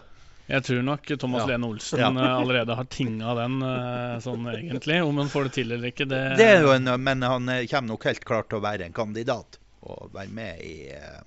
[0.48, 1.48] jeg tror nok Thomas Ja.
[1.50, 2.08] Lene Olsen Ja.
[2.08, 5.02] eh, allerede har tinga den eh, sånn egentlig.
[5.04, 7.68] Om han får det til eller ikke, det, Det er jo en, men han eh,
[7.68, 11.20] kommer nok helt klart til å være en kandidat og være med i eh,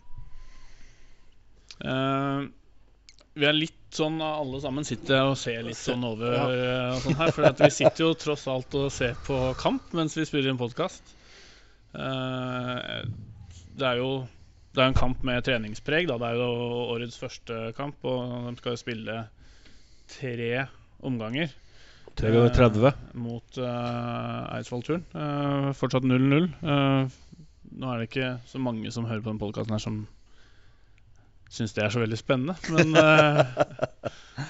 [1.84, 2.40] Eh,
[3.34, 6.94] vi er litt sånn alle sammen sitter og ser litt sånn over ja.
[7.02, 7.32] sånn her.
[7.34, 10.60] For at vi sitter jo tross alt og ser på kamp mens vi spiller en
[10.60, 11.14] podkast.
[11.94, 14.10] det er jo
[14.74, 16.08] det er en kamp med treningspreg.
[16.10, 16.18] Da.
[16.18, 16.46] Det er jo
[16.96, 19.18] årets første kamp, og de skal jo spille
[20.10, 20.64] tre
[21.06, 21.52] omganger.
[22.18, 22.88] Tre ganger 30.
[22.88, 25.04] Eh, mot uh, Eidsvoll-turen.
[25.14, 26.50] Eh, fortsatt 0-0.
[26.62, 27.14] Eh,
[27.74, 30.04] Nå er det ikke så mange som hører på den podkasten her som
[31.54, 34.44] syns det er så veldig spennende, men eh,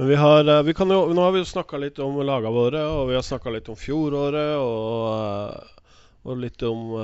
[0.00, 2.48] Men vi har, eh, vi kan jo, nå har vi jo snakka litt om laga
[2.54, 4.54] våre, og vi har snakka litt om fjoråret.
[4.56, 5.76] Og, eh,
[6.24, 6.94] og litt om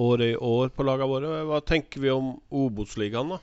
[0.00, 1.42] året i år på laga våre.
[1.48, 3.38] Hva tenker vi om Obos-ligaen, da?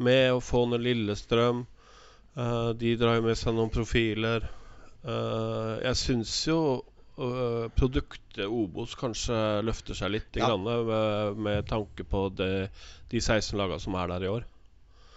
[0.00, 1.66] Med å få ned Lillestrøm.
[2.32, 4.46] Uh, de drar jo med seg noen profiler.
[5.04, 6.58] Uh, jeg syns jo
[7.18, 10.48] uh, produktet Obos kanskje løfter seg litt Ja.
[10.48, 12.70] grann, med, med tanke på det,
[13.12, 14.48] de 16 lagene som er der i år.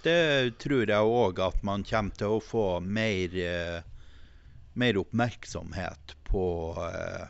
[0.06, 3.82] Det tror jeg òg at man kommer til å få mer, eh,
[4.78, 6.46] mer oppmerksomhet på,
[6.86, 7.26] eh,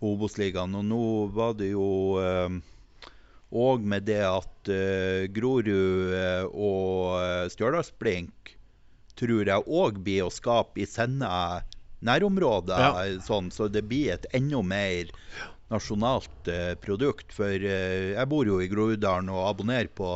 [0.00, 0.74] på Obos-ligaen.
[0.74, 1.02] Og nå
[1.36, 1.86] var det jo
[3.52, 5.68] òg med det at eh, Grorud
[6.14, 8.56] eh, og Stjørdalsblink
[9.18, 11.30] tror jeg òg blir å skape i sine
[12.06, 12.92] nærområder, Ja.
[13.04, 15.10] eh, sånn, så det blir et enda mer
[15.70, 17.32] nasjonalt eh, produkt.
[17.34, 20.10] For eh, jeg bor jo i Groruddalen og abonnerer på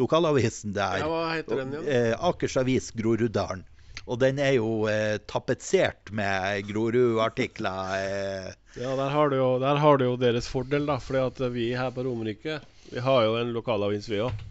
[0.00, 1.00] lokalavisen der.
[1.04, 1.88] Ja, hva heter den igjen?
[1.94, 3.64] Eh, Akers Avis Groruddalen.
[4.06, 7.94] Og den er jo eh, tapetsert med Grorud-artikler.
[7.98, 8.50] Eh.
[8.78, 11.00] Ja, der har, du jo, der har du jo deres fordel, da.
[11.02, 12.60] Fordi at vi her på Romerike
[12.92, 14.44] Vi har jo en lokalavis, vi òg.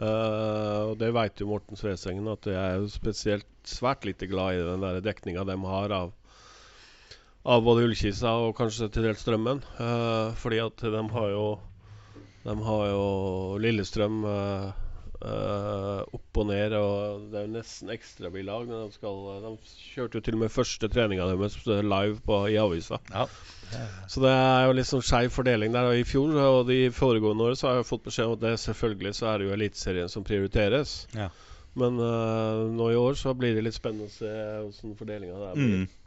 [0.00, 4.62] og det veit jo Morten Svesengen, at jeg er jo spesielt svært lite glad i
[4.64, 6.14] den der dekninga de har av
[7.42, 9.62] av både Ullkisa og kanskje til dels Strømmen.
[9.80, 11.48] Uh, fordi at de har jo
[12.44, 14.70] De har jo Lillestrøm uh,
[15.20, 18.68] uh, opp og ned, og det er jo nesten ekstrabilag.
[18.68, 19.52] De, skal, de
[19.94, 23.00] kjørte jo til og med første treninga deres live på, i avisa.
[23.12, 23.26] Ja.
[24.08, 25.90] Så det er jo litt sånn skeiv fordeling der.
[25.90, 28.56] Og I fjor og de foregående årene så har jeg fått beskjed om at det
[28.64, 30.96] selvfølgelig så er det jo Eliteserien som prioriteres.
[31.12, 31.28] Ja.
[31.78, 32.00] Men
[32.74, 35.82] nå i år så blir det litt spennende å se hvordan fordelinga der blir.
[35.84, 35.99] Mm.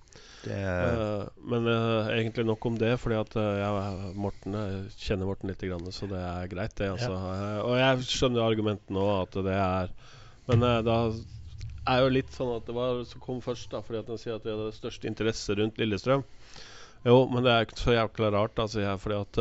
[0.43, 5.29] Det, Eh, men eh, egentlig nok om det, fordi at eh, jeg, Morten, jeg kjenner
[5.29, 6.89] Morten litt, grann, så det er greit, det.
[6.95, 7.13] Altså.
[7.13, 9.93] Eh, og jeg skjønner argumentene òg, at det er
[10.51, 10.97] Men da
[11.88, 14.36] er jo litt sånn at det var som kom først, da, fordi at den sier
[14.36, 16.25] at de hadde størst interesse rundt Lillestrøm.
[17.08, 19.39] Jo, men det er ikke så jækla rart, da, sier jeg, fordi at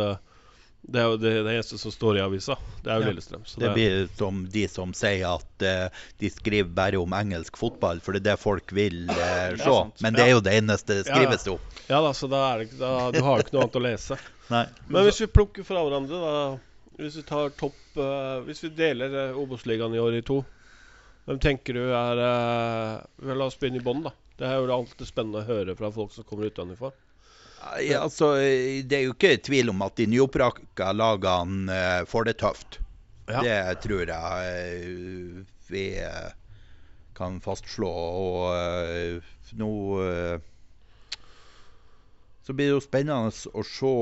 [0.83, 2.57] det er jo det, det eneste som står i avisa.
[2.83, 3.11] Det er jo Ja.
[3.12, 3.45] Lillestrøm.
[3.47, 7.57] Så det det, blir som de som sier at uh, de skriver bare om engelsk
[7.57, 9.68] fotball, for det er det folk vil uh, se.
[9.68, 11.61] Ja, Men det er jo det eneste det skrives om.
[11.87, 14.18] ja da, så da det da, Du har jo ikke noe annet å lese.
[14.55, 14.64] Nei.
[14.88, 19.14] Men hvis vi plukker fra hverandre, da Hvis vi tar topp uh, Hvis vi deler
[19.14, 20.42] uh, Obos-ligaen i år i to,
[21.25, 24.11] hvem tenker du er La oss begynne i bånn, da.
[24.37, 26.90] Det er jo alltid spennende å høre fra folk som kommer utenfra.
[27.83, 32.29] Ja, altså, eh, det er jo ikke tvil om at de nyopprykka lagene eh, får
[32.29, 32.81] det tøft.
[33.31, 33.42] Ja.
[33.44, 35.85] Det tror jeg eh, vi
[37.16, 37.88] kan fastslå.
[37.88, 39.72] Og nå
[42.42, 43.92] så blir det jo spennende å se,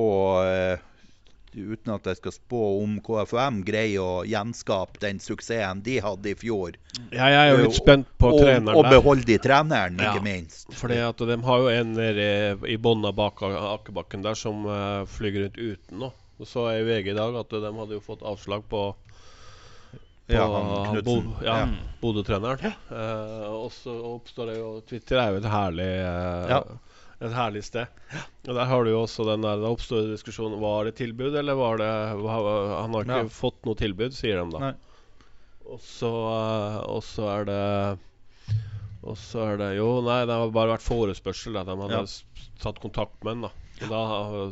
[1.56, 6.36] uten at jeg skal spå om KFUM greier å gjenskape den suksessen de hadde i
[6.38, 6.78] fjor.
[7.10, 10.14] Ja, jeg er jo litt spent på og, treneren og beholde de treneren, Ja.
[10.14, 10.70] ikke minst.
[10.76, 12.30] Fordi at de har jo en nede
[12.68, 16.12] i bånda bak akebakken der som uh, flyr rundt uten nå.
[16.40, 18.90] Og så i VG i dag at de hadde jo fått avslag på
[20.30, 21.68] på ja, Bo, ja, ja.
[22.00, 22.72] Bodø-treneren.
[22.86, 26.60] Uh, og så oppstår det jo Twitter er jo et herlig uh, Ja.
[27.20, 27.86] Et herlig sted.
[28.48, 31.34] Og der har du jo også den der Da oppstår diskusjonen diskusjon Var det tilbud,
[31.36, 31.88] eller var det
[32.22, 32.46] var,
[32.82, 33.28] Han har ikke Ja.
[33.28, 34.58] fått noe tilbud, sier de da.
[34.58, 34.74] Nei.
[35.68, 37.98] Og så eh, Og så er det
[39.04, 41.52] Og så er det Jo, nei, det har bare vært forespørsel.
[41.60, 41.64] Da.
[41.68, 42.46] De hadde Ja.
[42.62, 43.42] tatt kontakt med ham.
[43.42, 43.50] da.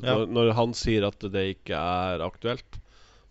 [0.05, 2.79] Når, når han sier at det ikke er aktuelt,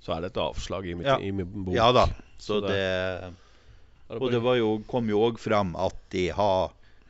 [0.01, 1.17] så er det et avslag i, mitt, Ja.
[1.17, 1.73] i min bok.
[1.73, 2.05] Ja da.
[2.37, 3.33] Så Så det- det
[4.09, 6.69] det Og det var jo, kom jo òg fram at de har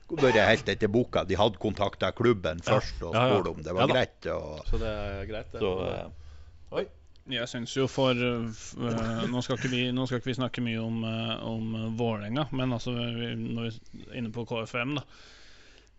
[0.10, 1.24] vært helt etter boka.
[1.28, 4.30] De hadde kontakta klubben først og spurt om det var greit.
[4.34, 5.62] Og, Så det er greit, det.
[5.64, 6.86] så, uh, oi.
[7.28, 10.80] Jeg syns jo for uh, nå, skal ikke vi, nå skal ikke vi snakke mye
[10.80, 15.04] om, uh, om Vålerenga, men altså vi, når vi er inne på KFM, da.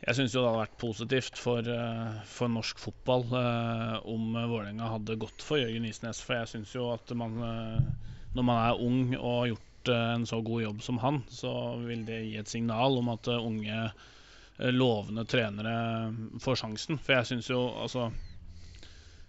[0.06, 4.92] Jeg syns jo det hadde vært positivt for, uh, for norsk fotball uh, om Vålerenga
[4.94, 6.20] hadde gått for Jørgen Isnes.
[6.22, 10.26] For jeg syns jo at man, uh, når man er ung og har gjort en
[10.26, 11.52] så god jobb som han, så
[11.84, 13.84] vil det gi et signal om at uh, unge,
[14.58, 15.76] uh, lovende trenere
[16.42, 16.98] får sjansen.
[16.98, 18.10] For jeg syns jo altså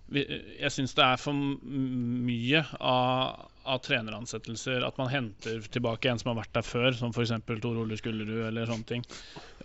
[0.10, 6.32] jeg syns det er for mye av, av treneransettelser at man henter tilbake en som
[6.32, 7.36] har vært der før, som f.eks.
[7.62, 9.06] Tor Ole Skullerud eller sånne ting,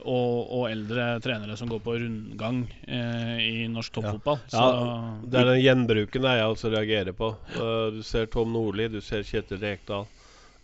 [0.03, 4.43] og, og eldre trenere som går på rundgang eh, i norsk toppfotball.
[4.53, 4.99] Ja, ja.
[5.25, 7.33] det er den gjenbruken jeg også reagerer på.
[7.95, 10.09] Du ser Tom Nordli, du ser Kjetil Rekdal.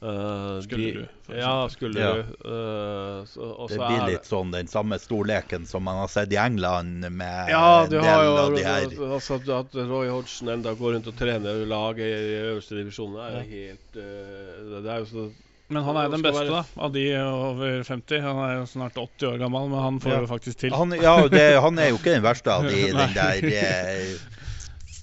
[0.03, 2.13] Eh, Skulle de- du, for Ja, skulle Ja.
[2.15, 2.21] du.
[2.49, 7.05] Uh, så, Det blir litt sånn den samme storleken som man har sett i England
[7.13, 10.95] med Ja, en del har jo av de her altså, at- Roy Hodgson enda går
[10.97, 15.05] rundt og trener laget i i øverste divisjon, er jo helt uh, Det er jo
[15.13, 15.31] så
[15.69, 18.21] Men han er den beste, være- da, av de over 50.
[18.23, 20.21] Han er jo snart 80 år gammel, men han får Ja.
[20.21, 20.71] det faktisk til.
[20.73, 23.37] han, Ja, det, han er jo ikke den verste av de, den der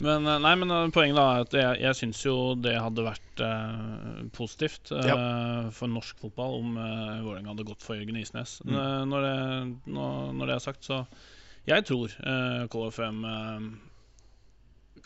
[0.03, 3.05] Men, eh, nei, men eh, poenget da er at jeg, jeg syns jo det hadde
[3.05, 8.59] vært uh, positivt eh, for norsk fotball om uh, Vålerenga hadde gått for Jørgen Isnes.
[8.67, 8.77] Mm.
[9.09, 11.01] Når, det, når, når det er sagt, så
[11.67, 13.25] Jeg tror uh, KFM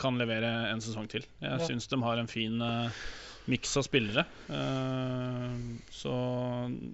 [0.02, 1.24] kan levere en sesong til.
[1.42, 1.66] Jeg Ja.
[1.66, 3.02] syns de har en fin uh,
[3.50, 4.24] miks av spillere.
[4.50, 5.56] Uh,
[5.94, 6.12] så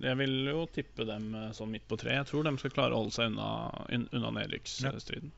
[0.07, 2.15] jeg vil jo tippe dem sånn midt på tre.
[2.17, 3.51] Jeg tror de skal klare å holde seg unna,
[3.93, 5.35] un, unna nedrykksstriden.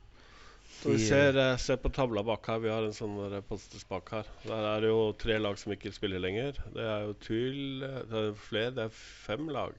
[0.81, 2.59] Så vi ser, eh, ser på tavla bak her.
[2.63, 4.29] Vi har en sånn der posters bak her.
[4.47, 6.57] Der er det jo tre lag som ikke spiller lenger.
[6.73, 8.71] Det er jo Tuil eh, Det er flere.
[8.79, 9.75] Det er fem lag.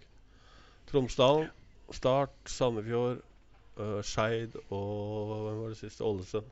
[0.93, 1.49] Tromsdal,
[1.93, 3.23] Start, Sandefjord,
[3.79, 6.05] uh, Skeid og hvem var det siste?
[6.05, 6.47] Ålesund.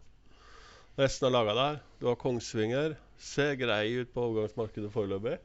[0.99, 1.79] Resten av laga der.
[2.01, 2.97] Du har Kongsvinger.
[3.21, 5.39] Ser grei ut på overgangsmarkedet foreløpig.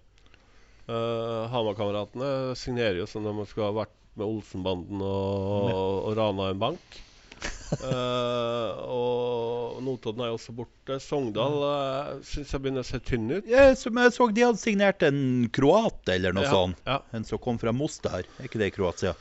[0.85, 6.51] Uh, Hamar-kameratene signerer jo som om de skulle ha vært med Olsenbanden og, og, rana
[6.53, 6.99] en bank.
[7.75, 10.95] Eh, og Notodden er jo også borte.
[11.03, 13.47] Sogndal uh, syns jeg begynner å se tynn ut.
[13.49, 15.19] ja, Som jeg så de hadde signert en
[15.53, 16.79] kroat eller noe Ja, sånt.
[16.87, 16.99] Ja.
[17.17, 18.23] En som kom fra Mostar.
[18.39, 19.15] Er ikke det i Kroatia?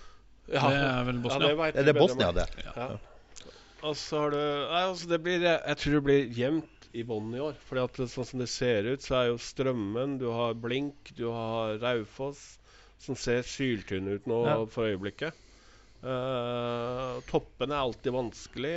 [0.52, 0.62] Ja.
[0.68, 1.50] Det er vel Bosnia.
[1.50, 2.46] Ja, det Er det Bosnia, det?
[2.68, 2.88] Ja.
[3.84, 7.32] Og så har du Nei, altså det blir Jeg tror det blir jevnt i bånn
[7.34, 7.56] i år.
[7.66, 11.26] Fordi at sånn som det ser ut, så er jo Strømmen, du har Blink, du
[11.34, 12.44] har Raufoss,
[13.02, 14.60] som ser syltynne ut nå Ja.
[14.70, 15.34] for øyeblikket.
[16.04, 18.76] Eh, toppen er alltid vanskelig.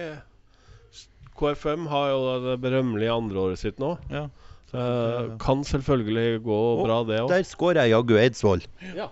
[1.38, 3.94] KFM har jo det berømmelige andreåret sitt nå.
[4.10, 4.26] Ja.
[4.74, 7.30] uh, kan selvfølgelig gå oh, bra, det òg.
[7.30, 8.63] Der skåra jaggu Eidsvoll.
[8.98, 9.12] Ja.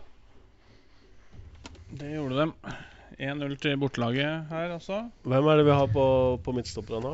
[1.95, 2.75] Det gjorde de.
[3.15, 5.05] 1-0 til bortelaget her, altså.
[5.23, 6.05] Hvem er det vi har på,
[6.43, 7.13] på midtstopperne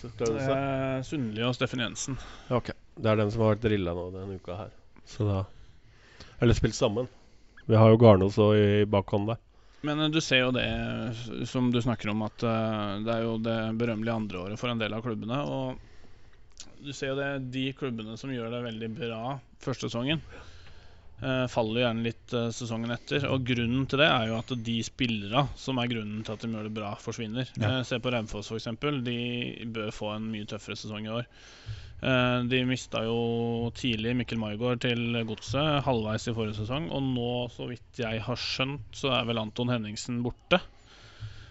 [0.00, 2.18] Eh, Sundli og Steffen Jensen.
[2.52, 2.70] Ok.
[3.00, 4.74] Det er dem som har vært drilla nå denne uka her.
[5.08, 5.40] Så da
[6.40, 7.08] Eller spilt sammen.
[7.66, 9.40] Vi har jo Garnås òg i bakhånd der.
[9.86, 10.66] Men eh, du ser jo det
[11.48, 14.94] som du snakker om, at eh, det er jo det berømmelige andreåret for en del
[14.96, 15.40] av klubbene.
[15.44, 19.22] Og du ser jo det, de klubbene som gjør det veldig bra
[19.60, 20.22] første sesongen,
[21.20, 23.26] eh, faller jo gjerne litt eh, sesongen etter.
[23.32, 26.52] Og grunnen til det er jo at de spillere som er grunnen til at de
[26.54, 27.52] gjør det bra, forsvinner.
[27.56, 27.78] Ja.
[27.78, 28.70] Eh, se på Raufoss f.eks.
[29.06, 29.20] De
[29.74, 31.28] bør få en mye tøffere sesong i år.
[32.00, 36.88] Eh, de mista jo tidlig Mikkel Maigård til Godset halvveis i forrige sesong.
[36.96, 40.62] Og nå, så vidt jeg har skjønt, så er vel Anton Henningsen borte.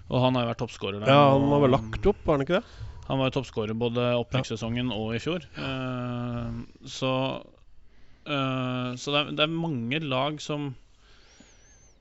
[0.09, 1.13] Og han har jo vært toppskårer der.
[1.13, 2.87] Ja, han har vel lagt opp, var han ikke det?
[3.09, 5.45] Han var jo toppskårer både opprykkssesongen og i fjor.
[5.45, 6.59] Eh,
[6.97, 7.13] så
[8.25, 10.71] eh, så det, er, det er mange lag som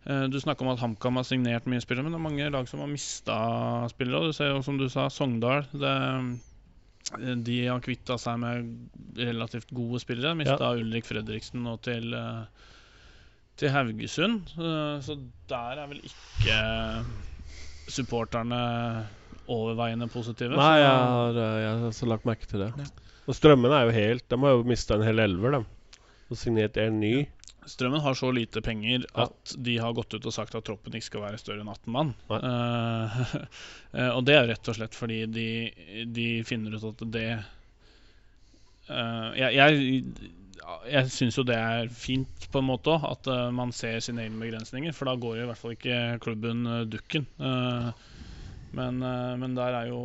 [0.09, 2.81] Du snakker om at HamKam har signert mye spillere, men det er mange lag som
[2.81, 3.35] har mista
[3.93, 4.31] spillere.
[4.31, 5.67] Du ser jo, som du sa, Sogndal.
[5.69, 5.91] Det,
[7.45, 8.67] de har kvitta seg med
[9.17, 10.35] relativt gode spillere.
[10.37, 12.43] Mista Ulrik Fredriksen nå til eh,
[13.59, 14.53] til Haugesund.
[14.59, 15.17] Eh, Så
[15.51, 16.59] der er vel ikke
[17.89, 18.61] supporterne
[19.49, 20.57] overveiende positive.
[20.59, 22.73] Nei, jeg har, eh, jeg har lagt merke til det.
[22.77, 22.89] Ja.
[23.29, 25.99] Og Strømmen er jo helt De har jo mista en hel elver, de.
[26.29, 27.15] Og signert en ny.
[27.69, 29.27] Strømmen har så lite penger Ja.
[29.27, 31.93] at de har gått ut og sagt at troppen ikke skal være større enn 18
[31.93, 32.15] mann.
[32.31, 33.21] Uh,
[34.17, 35.49] og det er jo rett og slett fordi de,
[36.09, 37.29] de finner ut at det
[38.89, 40.03] uh, Jeg, jeg,
[40.89, 44.25] jeg syns jo det er fint på en måte òg, at uh, man ser sine
[44.25, 44.97] egne begrensninger.
[44.97, 47.29] For da går jo i hvert fall ikke klubben dukken.
[48.79, 50.01] Men, men der er jo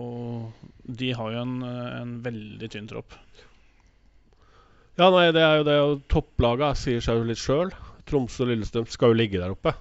[0.88, 3.18] De har jo en, en veldig tynn tropp.
[5.00, 5.78] Ja, nei, det er jo det.
[6.14, 7.72] Topplaga sier seg jo litt sjøl.
[8.10, 9.74] Tromsø og Lillestrøm skal jo ligge der oppe.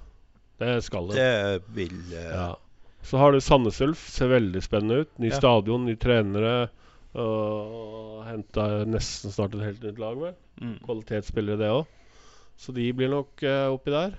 [0.62, 1.18] Det skal de.
[1.18, 2.20] Det vil uh...
[2.22, 2.50] Ja.
[3.02, 4.04] Så har du Sandnes Ulf.
[4.14, 5.10] Ser veldig spennende ut.
[5.20, 5.38] Ny Ja.
[5.40, 6.70] stadion, nye trenere.
[7.18, 10.38] Og henta nesten snart et helt nytt lag, med.
[10.62, 10.76] Mm.
[10.86, 11.90] Kvalitetsspillere, det òg.
[12.56, 14.14] Så de blir nok uh, oppi der.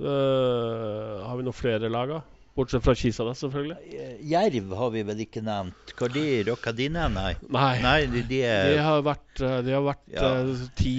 [0.00, 2.22] Uh, har vi noen flere lag, da?
[2.54, 3.76] Bortsett fra Kisa, da, selvfølgelig.
[3.96, 5.92] Eh, Jerv har vi vel ikke nevnt.
[5.96, 7.14] Hva de rocka de ned?
[7.14, 7.30] Nei.
[7.48, 7.70] Nei.
[7.80, 10.32] Nei, de, de De er har vært, eh, de har vært Ja.
[10.42, 10.92] eh, ti,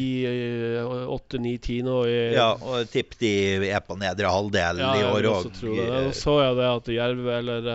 [1.14, 3.34] åtte, ni, ti nå i Ja, og tipp de
[3.70, 5.52] er på nedre halvdel Ja, i år òg.
[5.62, 7.70] Nå så jeg det at Jerv eller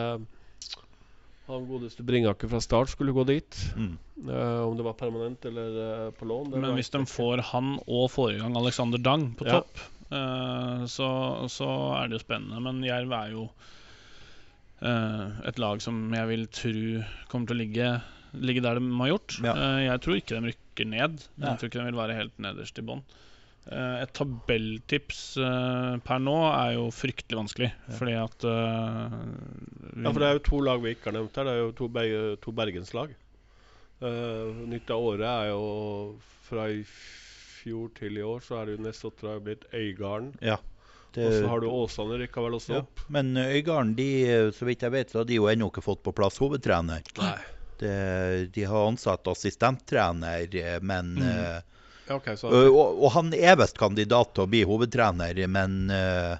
[1.49, 3.57] han godeste Bringaker fra start skulle gå dit.
[3.79, 3.95] Mm.
[4.29, 6.51] Uh, om det var permanent eller uh, på lån.
[6.61, 9.61] Men hvis de får han og forrige gang Alexander Dang på Ja.
[9.63, 11.09] topp, så,
[11.53, 11.69] så
[11.99, 12.63] er det jo spennende.
[12.65, 13.43] Men Jerv er jo
[14.85, 16.75] eh, et lag som jeg vil tro
[17.31, 17.93] kommer til å ligge,
[18.39, 19.39] ligge der de har gjort.
[19.45, 19.55] Ja.
[19.55, 21.25] Eh, jeg tror ikke de rykker ned.
[21.43, 23.05] Jeg tror ikke de vil være helt nederst i bånn.
[23.69, 29.17] Eh, et tabelltips eh, per nå er jo fryktelig vanskelig, fordi at uh,
[29.99, 31.49] Ja, for det er jo to lag vi ikke har nevnt her.
[31.49, 33.17] Det er jo to, Berge, to bergenslag.
[33.99, 35.63] Uh, nytt av året er jo
[36.47, 36.85] fra i
[37.59, 40.33] fjor til i år, så er det jo neste blitt Øygarden.
[40.45, 40.59] Ja.
[41.19, 42.83] Og så har du Åsane rykka vel også ja.
[42.85, 43.01] opp.
[43.11, 44.09] Men Øygarden, de,
[44.55, 47.03] så vidt jeg vet, så har de jo ennå ikke fått på plass hovedtrener.
[47.19, 47.39] Nei.
[47.79, 47.93] De,
[48.55, 51.29] de har ansatt assistenttrener, eh, men Mm.
[51.31, 56.37] uh, okay, så og, og, han er visst kandidat til å bli hovedtrener, men uh,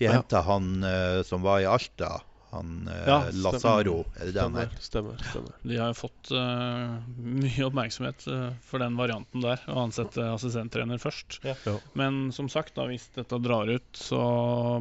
[0.00, 0.22] de Ja.
[0.48, 2.20] han uh, som var i Alta.
[2.52, 3.18] Han eh, Ja.
[3.44, 4.72] Lazaro, er det det han er?
[4.80, 5.54] stemmer, stemmer.
[5.64, 11.40] De har fått uh, mye oppmerksomhet uh, for den varianten der, å ansette assistenttrener først.
[11.46, 11.56] Ja.
[11.64, 11.78] Ja.
[11.98, 14.20] Men som sagt, da, hvis dette drar ut, så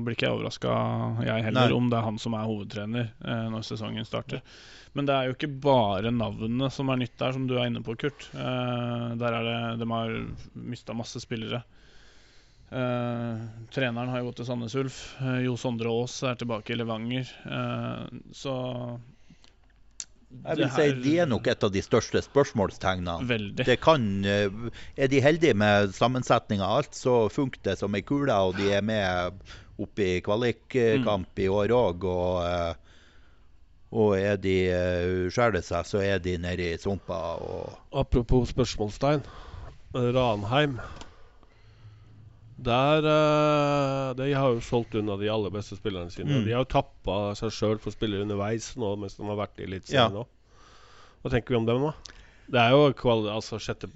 [0.03, 0.75] blir ikke jeg overraska,
[1.25, 1.79] jeg heller, Nei.
[1.79, 4.43] om det er han som er hovedtrener uh, når sesongen starter.
[4.97, 7.83] Men det er jo ikke bare navnene som er nytt der, som du er inne
[7.85, 8.27] på, Kurt.
[8.35, 10.17] Eh, der er det, De har
[10.51, 11.61] mista masse spillere.
[12.71, 13.39] Eh,
[13.75, 14.99] treneren har jo gått til Sandnes Ulf.
[15.19, 17.27] Uh, jo Sondre Aas er tilbake i Levanger.
[17.43, 18.53] Uh, så
[20.31, 23.27] Jeg vil det si de er nok et av de største spørsmålstegnene.
[23.27, 23.65] Veldig.
[23.67, 28.31] Det kan, Er de heldige med sammensetninga av alt, så funker det som ei kule,
[28.31, 29.43] og de er med
[29.81, 32.07] opp i kvalikkamp i år òg.
[32.07, 32.87] Og,
[33.91, 34.57] og er de
[35.27, 37.19] skjærer seg, så er de nede i sumpa.
[37.35, 39.27] Og Apropos spørsmålstegn.
[39.91, 40.79] Ranheim.
[42.61, 46.29] Der uh, De har jo solgt unna de aller beste spillerne sine.
[46.41, 46.43] Mm.
[46.45, 49.63] De har jo tappa seg sjøl for spillere underveis nå mens de har vært i
[49.65, 49.69] Ja.
[49.71, 50.25] Eliteserien nå.
[51.21, 52.19] Hva tenker vi om dem, da?
[52.51, 53.87] Det er jo kvali altså sjette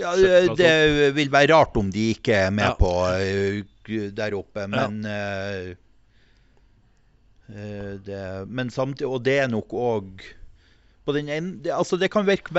[0.00, 0.14] ja,
[0.56, 0.70] det
[1.14, 2.74] vil være rart om de ikke er med Ja.
[2.78, 3.62] på uh,
[4.16, 5.72] der oppe, men eh,
[8.06, 10.22] det, Men samtidig Og det er nok òg
[11.04, 12.52] på den ene, det, altså det kan virke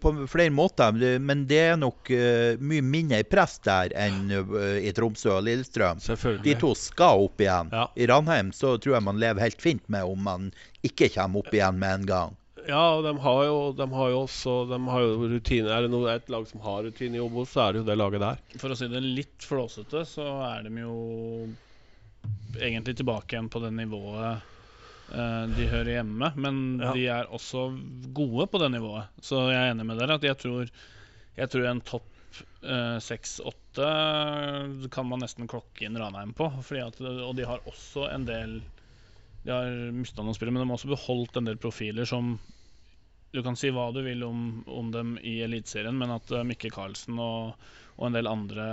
[0.00, 4.92] på flere måter, men det- er nok eh, mye mindre press der enn eh, i
[4.96, 6.00] Tromsø og Lillestrøm.
[6.42, 7.68] De to skal opp igjen.
[7.72, 7.88] Ja.
[7.96, 10.48] I Ranheim så tror jeg man lever helt fint med om man
[10.82, 12.38] ikke kommer opp igjen med en gang.
[12.62, 15.66] Ja, og de har jo, de har jo også de har jo rutine.
[15.74, 17.96] Er det noe, et lag som har rutine i Obos, så er det jo det
[17.98, 18.38] laget der.
[18.62, 21.48] For å si det litt flåsete, så er de jo
[22.60, 24.48] egentlig tilbake igjen på det nivået
[25.12, 26.32] de hører hjemme.
[26.40, 26.92] Men Ja.
[26.96, 27.66] de er også
[28.16, 29.08] gode på det nivået.
[29.20, 30.70] Så jeg er enig med dere at jeg tror,
[31.36, 32.08] jeg tror en topp
[33.02, 33.88] seks-åtte
[34.92, 36.48] kan man nesten klokke inn Ranheim på.
[36.64, 38.62] Fordi at, og de har også en del
[39.44, 42.36] De har mista noen spillere, men de har også beholdt en del profiler som
[43.34, 46.68] Du kan si hva du vil om, om dem i Eliteserien, men at eh, Mikke
[46.70, 47.54] Karlsen og,
[47.96, 48.66] og en del andre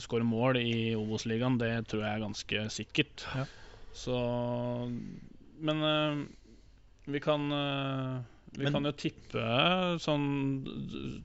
[0.00, 3.26] skårer mål i Obos-ligaen, det tror jeg er ganske sikkert.
[3.36, 3.44] Ja.
[3.92, 4.16] Så
[5.60, 6.20] Men eh,
[7.10, 8.20] vi kan eh,
[8.56, 9.42] Vi Men- kan jo tippe
[10.02, 10.24] sånn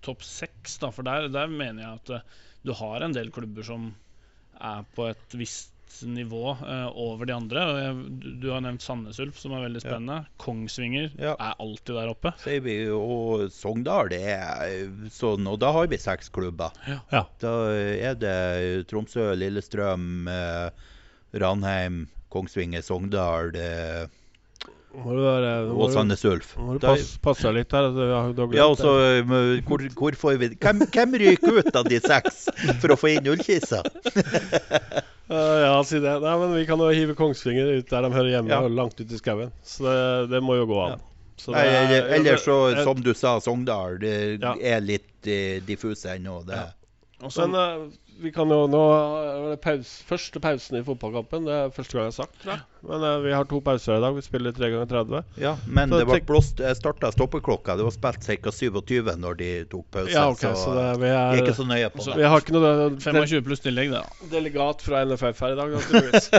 [0.05, 3.65] topp seks, da, for der, der mener jeg at eh, du har en del klubber
[3.65, 3.87] som
[4.61, 5.71] er på et visst
[6.05, 7.63] nivå eh, over de andre.
[7.71, 9.87] Og jeg, du, du har nevnt Sandnes Ulf, som er veldig Ja.
[9.87, 10.17] spennende.
[10.41, 11.33] Kongsvinger Ja.
[11.39, 12.33] er alltid der oppe.
[12.65, 16.73] Vi, og Sogndal det er sånn, og da har vi seks klubber.
[16.89, 17.23] Ja.
[17.41, 20.69] Da er det Tromsø, Lillestrøm, eh,
[21.41, 24.05] Ranheim, Kongsvinger, Sogndal eh,
[24.95, 26.53] Må du være, må og Sandnes Ulf.
[26.57, 27.89] må du passe, passe litt her.
[27.89, 31.99] Altså, Ja, og så eh, hvor, hvor får vi Hvem, hvem ryker ut av de
[31.99, 32.45] seks
[32.81, 33.81] for å få inn Ullkisa?
[35.29, 36.13] uh, ja, si det.
[36.23, 38.61] Nei, men vi kan jo hive Kongsvinger ut der de hører hjemme, Ja.
[38.63, 39.51] og langt ut i skauen.
[39.65, 39.99] Så det,
[40.35, 41.03] det må jo gå an.
[41.37, 43.99] Så det Nei, er- eller- Eller så, jeg- som du sa, Sogndal.
[43.99, 44.55] Det Ja.
[44.61, 46.39] er litt uh, diffuse ennå.
[46.47, 46.55] Det.
[46.55, 46.71] Ja.
[47.25, 47.85] Og Men eh,
[48.21, 48.81] vi kan jo nå
[49.63, 51.45] pause, Første pausen i fotballkampen.
[51.47, 52.37] Det er første gang jeg har sagt.
[52.45, 52.55] det.
[52.87, 54.15] Men uh, vi har to pauser i dag.
[54.15, 55.23] Vi spiller tre ganger 30.
[55.41, 57.75] Ja, men Så det ble blåst Jeg starta stoppeklokka.
[57.79, 58.53] Det var spilt ca.
[58.55, 60.13] 27 når de tok pause.
[60.15, 62.21] Ja, ok, så, så det, vi, jeg er er, ikke så nøye på Så- det.
[62.23, 64.03] vi har ikke noe de, 25 pluss tillegg, det.
[64.31, 66.29] delegat fra NFF her i dag, naturligvis.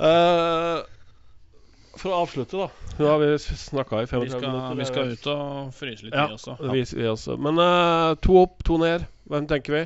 [0.00, 0.80] uh,
[2.00, 2.68] for å avslutte, da.
[3.00, 4.76] Nå har vi snakka i 35 Vi skal, minutter.
[4.80, 6.56] vi skal ut og fryse litt, Ja, vi også.
[6.60, 7.36] det viser vi også.
[7.40, 9.06] Men uh, to opp, to ned.
[9.30, 9.82] Hvem tenker vi?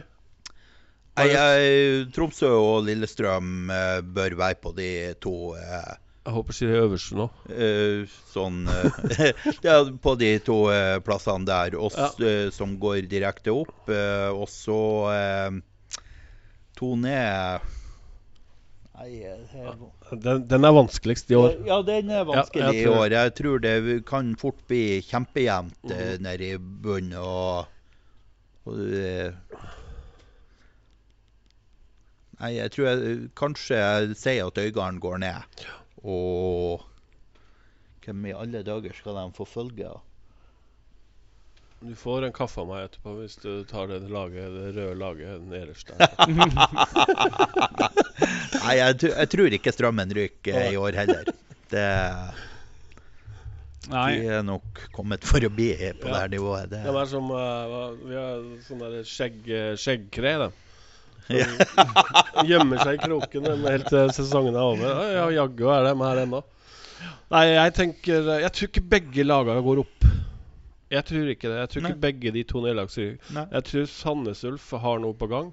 [1.15, 4.89] Jeg, Tromsø og Lillestrøm eh, bør være på de
[5.23, 5.93] to eh,
[6.27, 7.29] Jeg håper sier det øverst nå.
[7.55, 8.03] eh,
[8.33, 8.65] sånn
[9.67, 10.57] ja, På de to
[11.07, 13.77] plassene der, oss, eh, som går direkte opp.
[13.93, 14.81] og så
[16.75, 17.71] to ned
[18.95, 21.55] Nei, er- Den, den er vanskeligst i år.
[21.67, 23.09] Ja, den er vanskelig Ja, i år.
[23.11, 23.73] Jeg tror det
[24.07, 27.17] kan fort bli kjempejevnt eh, nede i bunnen.
[27.19, 27.67] Og,
[28.71, 28.79] og
[32.41, 35.63] Nei, jeg tror jeg kanskje jeg sier at Øygarden går ned.
[36.03, 36.83] Og
[38.05, 40.01] hvem i alle dager skal de få følge av?
[41.85, 45.43] Du får en kaffe av meg etterpå hvis du tar det, laget, det røde laget
[45.51, 45.99] nederst der.
[48.65, 51.29] Nei, jeg, jeg tror ikke Strømmen ryker i år heller.
[51.69, 51.85] Det,
[53.93, 55.69] Nei, de er nok kommet for å bli
[56.01, 56.73] på det her nivået.
[56.73, 59.45] Det, det er som uh, Vi har sånn skjegg,
[59.81, 60.49] skjeggkre, de.
[61.33, 61.47] Ja.
[62.49, 64.85] Gjemmer seg i kroken helt til sesongen er over.
[64.85, 66.43] Ja, ja, jaggu er de her ennå.
[67.33, 70.09] Nei, jeg tenker Jeg tror ikke begge lagene går opp.
[70.93, 71.59] Jeg tror ikke det.
[71.59, 72.05] Jeg tror ikke Nei.
[72.07, 73.37] begge de to nedlagsrykker.
[73.41, 75.53] Jeg tror Sandnes Ulf har noe på gang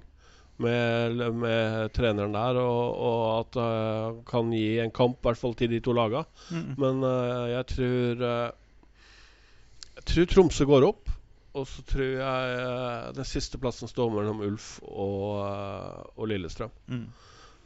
[0.62, 5.40] med, med treneren der, og, og at eh, han kan gi en kamp, i hvert
[5.40, 6.24] fall til de to lagene.
[6.52, 6.68] Mm.
[6.82, 8.50] Men uh, jeg tror uh,
[9.96, 11.01] Jeg tror Tromsø går opp.
[11.52, 16.70] Og så tror jeg eh, den siste plassen står mellom Ulf og, eh, og Lillestrøm.
[16.88, 17.06] Mm.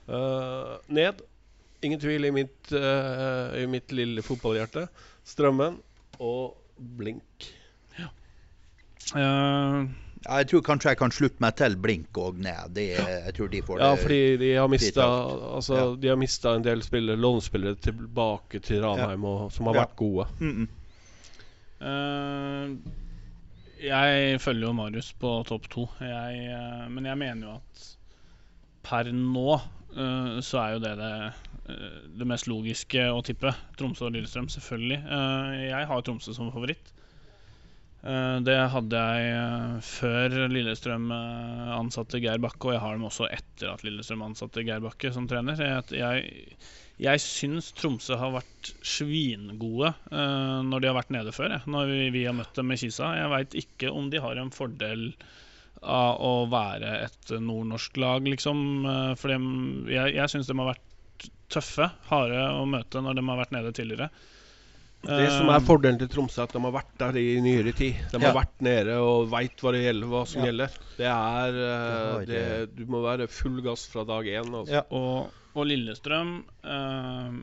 [0.06, 1.22] Uh, ned.
[1.82, 4.86] Ingen tvil i mitt, uh, i mitt lille fotballhjerte.
[5.26, 5.78] Strømmen
[6.22, 6.56] og
[6.98, 7.46] Blink.
[7.98, 8.08] Ja.
[9.14, 9.86] Ja,
[10.26, 12.74] Jeg tror kanskje jeg kan slutte meg til Blink og ned.
[12.74, 13.86] De, jeg tror de får det.
[13.86, 15.88] Ja, fordi de har mista altså, Ja.
[16.02, 19.86] De har mistet en del spillere, lånespillere tilbake til Ranheim, og, som har Ja.
[19.86, 20.26] vært gode.
[20.40, 20.68] Mm, mm.
[23.82, 27.84] Jeg følger jo Marius på topp to, jeg, eh, men jeg mener jo at
[28.86, 31.12] per nå eh, så er jo det det,
[31.74, 33.52] eh, det mest logiske å tippe.
[33.76, 35.00] Tromsø og Lillestrøm, selvfølgelig.
[35.66, 36.92] Jeg har Tromsø som favoritt.
[38.06, 43.06] Eh, det hadde jeg eh, før Lillestrøm eh, ansatte Geir Bakke, og jeg har dem
[43.08, 45.58] også etter at Lillestrøm ansatte Geir Bakke som trener.
[45.58, 46.36] Jeg,
[47.02, 51.58] jeg, syns Tromsø har vært svingode når de har vært nede før.
[51.66, 53.10] Når vi, har møtt dem med Kisa.
[53.18, 55.08] Jeg veit ikke om de har en fordel
[55.82, 58.86] av å være et nordnorsk lag, liksom.
[59.20, 63.54] for jeg, jeg syns de har vært tøffe, harde å møte når de har vært
[63.54, 64.08] nede tidligere.
[65.06, 67.94] Det som er fordelen til Tromsø, er at de har vært der i nyere tid.
[68.12, 68.32] De Ja.
[68.32, 70.46] har vært nede og veit hva, gjelder, hva som Ja.
[70.50, 70.70] gjelder.
[70.96, 74.50] Det er eh, det, Du må være full gass fra dag én.
[74.52, 74.72] Altså.
[74.72, 74.82] Ja.
[74.90, 77.36] Og, og Lillestrøm eh,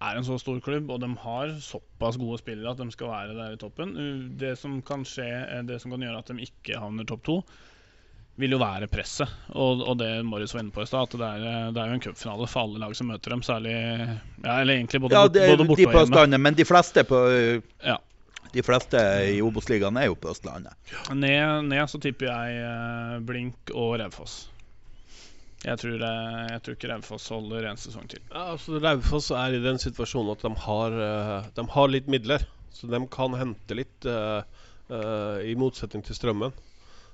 [0.00, 3.34] er en så stor klubb, og de har såpass gode spillere at de skal være
[3.36, 4.36] der i toppen.
[4.40, 5.26] Det som kan skje,
[5.58, 7.40] eh, det som kan gjøre at de ikke havner topp to,
[8.40, 9.30] vil jo være presset.
[9.52, 11.90] Og, og det Morris var inne på i stad, at det er, eh, det er
[11.90, 15.32] jo en cupfinale for alle lag som møter dem, særlig ja, Eller egentlig både, Ja,
[15.32, 16.06] det, både de borte på og hjemme.
[16.06, 17.24] Østlandet, men de fleste på
[17.86, 17.98] Ja.
[18.50, 20.74] De fleste i Obos-ligaen er jo på Østlandet.
[21.14, 24.40] Ned, ned så tipper jeg eh, Blink og Raufoss.
[25.62, 28.24] Jeg tror, eh, jeg tror ikke Raufoss holder en sesong til.
[28.32, 30.98] Ja, altså Raufoss er i den situasjonen at de har,
[31.54, 32.42] de har litt midler.
[32.74, 34.42] Så de kan hente litt, Uh,
[34.90, 36.54] eh, i motsetning til Strømmen.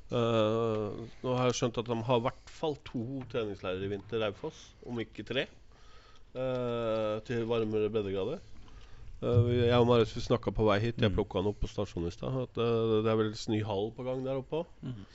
[0.07, 4.21] Eh, nå har jeg skjønt at de har i hvert fall to treningsleirer i vinter,
[4.23, 5.47] Raufoss, om ikke tre.
[6.37, 8.43] Uh, til varmere breddegrader.
[9.23, 10.99] Uh, jeg og Marius vi snakka på vei hit.
[11.01, 11.15] Jeg Mm.
[11.17, 12.35] plukka han opp på stasjonen i stad.
[12.53, 14.67] Det er vel ny hall på gang der oppe.
[14.83, 15.07] Mhm.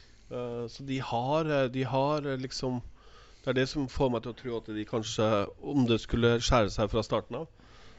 [0.72, 2.82] så de har, de har liksom
[3.44, 6.38] Det er det som får meg til å tro at de kanskje, om det skulle
[6.39, 7.48] skjære seg fra starten av,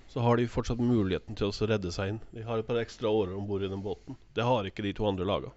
[0.09, 2.21] så har de fortsatt muligheten til å redde seg inn.
[2.33, 4.17] De har et par ekstra årer om bord i den båten.
[4.35, 5.51] Det har ikke de to andre laga,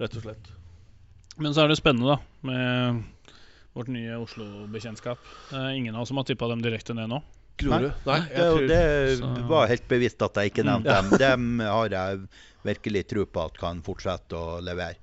[0.00, 0.50] rett og slett.
[1.38, 2.18] Men så er det spennende, da,
[2.48, 3.02] med
[3.78, 5.18] vårt nye Oslo-bekjentskap.
[5.54, 7.20] Er ingen av oss som har tippa dem direkte ned nå.
[7.58, 7.90] Grorud?
[8.06, 10.70] Nei, Det, jeg tror det var helt bevisst at jeg ikke Mm.
[10.84, 11.10] nevnte dem.
[11.18, 12.20] Dem har jeg
[12.64, 14.96] virkelig tro på at kan fortsette å levere.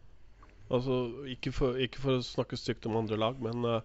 [0.71, 3.81] Altså, ikke for, ikke for å snakke stygt om andre lag, men uh,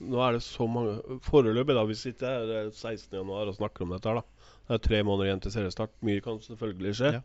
[0.00, 1.84] nå er det så mange Foreløpig, da.
[1.86, 3.12] Vi sitter her eh, 16.
[3.14, 4.48] januar og snakker om dette her, da.
[4.66, 5.92] Det er tre måneder igjen til seriestart.
[6.02, 7.12] Mye kan selvfølgelig skje.
[7.18, 7.22] Ja.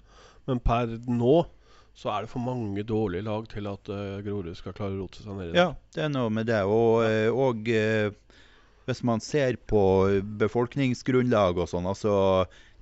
[0.48, 1.34] Men per nå
[1.98, 5.24] så er det for mange dårlige lag til at uh, Grorud skal klare å rote
[5.24, 5.60] seg ned i det.
[5.60, 6.62] Ja, det er noe med det.
[6.64, 8.10] Og, eh, og eh,
[8.88, 9.84] hvis man ser på
[10.40, 12.14] befolkningsgrunnlag og sånn, altså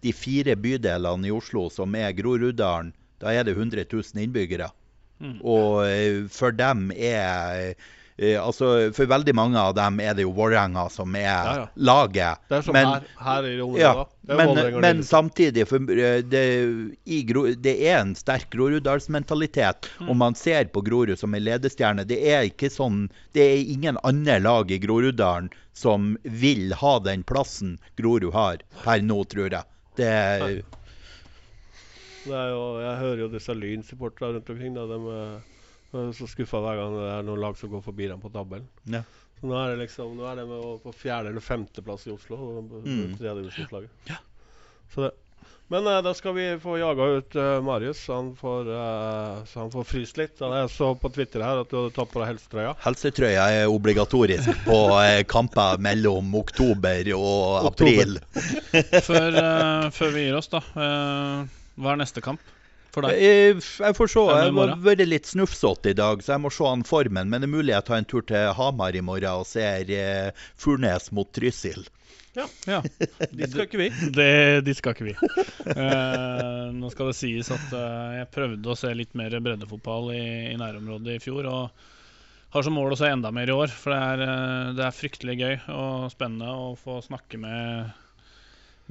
[0.05, 4.69] de fire bydelene i Oslo som er Groruddalen, da er det 100 000 innbyggere.
[5.17, 5.39] Mm.
[5.41, 7.73] Og for dem er
[8.18, 11.65] Altså, for veldig mange av dem er det jo Vålerenga som er Ja, ja.
[11.76, 12.39] laget.
[12.49, 13.82] Det er som Men- her, her i Romerike.
[13.84, 14.05] Ja, da.
[14.38, 16.41] Men, men samtidig, for eh, det,
[17.05, 19.86] i Gro, det er en sterk Groruddalsmentalitet.
[19.99, 20.09] Mm.
[20.09, 22.07] Og man ser på Grorud som en ledestjerne.
[22.09, 23.05] Det er ikke sånn
[23.38, 28.99] Det er ingen andre lag i Groruddalen som vil ha den plassen Grorud har per
[29.05, 29.63] nå, tror jeg.
[29.95, 30.63] Det er
[32.51, 34.74] jo, jeg hører jo disse Lyn-supporterne rundt omkring.
[34.76, 35.38] Da, de eh,
[35.91, 38.67] så skuffa hver gang det er noen lag som går forbi dem på tabellen.
[38.91, 39.03] Ja.
[39.38, 42.38] Så nå er det liksom Nå er de å på fjerde- eller femteplass i Oslo.
[42.83, 43.15] Mm.
[44.09, 44.17] Ja.
[44.93, 45.11] Så det.
[45.69, 49.59] Men eh, da skal vi få jaga ut eh, Marius, så han får, eh, så
[49.65, 50.39] han får fryst litt.
[50.39, 52.71] Jeg så på Twitter her at du hadde tatt på deg helsetrøya.
[52.85, 58.15] Helsetrøya er obligatorisk på eh, kamper mellom oktober og Oktober.
[58.15, 58.19] april.
[59.09, 60.63] Før, eh, før vi gir oss, da.
[60.71, 62.39] eh, hva er neste kamp?
[62.97, 63.21] For deg?
[63.21, 64.25] Jeg, jeg får se.
[64.33, 67.29] Jeg har vært litt snufsete i dag, så jeg må se an formen.
[67.31, 70.47] Men det er mulig jeg tar en tur til Hamar i morgen og ser eh,
[70.59, 71.85] Furnes mot Trysil.
[72.37, 72.81] Ja.
[73.31, 73.89] Dit skal ikke vi.
[74.17, 74.31] Det,
[74.65, 75.15] de skal ikke vi.
[75.73, 80.25] Eh, nå skal det sies at eh, jeg prøvde å se litt mer breddefotball i,
[80.51, 81.47] i nærområdet i fjor.
[81.49, 81.87] Og
[82.53, 83.71] har som mål å se enda mer i år.
[83.73, 87.95] For det er, eh, det er fryktelig gøy og spennende å få snakke med,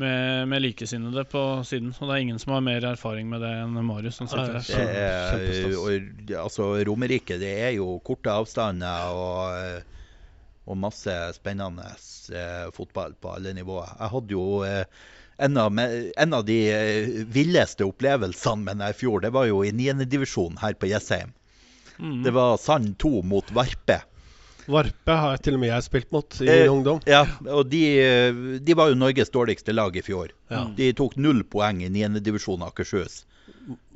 [0.00, 1.92] med, med likesinnede på siden.
[1.98, 4.64] Og det er ingen som har mer erfaring med det enn Marius som sitter her.
[4.66, 10.16] Det er, altså, Romerike det er jo korte avstander og, eh,
[10.66, 13.94] og masse spennende eh, fotball på alle nivåer.
[14.00, 14.84] Jeg hadde jo eh,
[15.36, 15.80] en, av,
[16.16, 20.04] en av de eh, villeste opplevelsene med i fjor, det var jo i 9.
[20.08, 21.32] divisjon her på Jessheim.
[21.98, 22.20] Mm.
[22.24, 24.02] Det var Sand 2 mot Varpe.
[24.68, 27.00] Varpe har til og med jeg spilt mot i Eh, ungdom.
[27.06, 30.32] Ja, og de, eh, de var jo Norges dårligste lag i fjor.
[30.50, 30.64] Ja.
[30.76, 32.20] De tok null poeng i 9.
[32.20, 33.24] divisjon Akershus.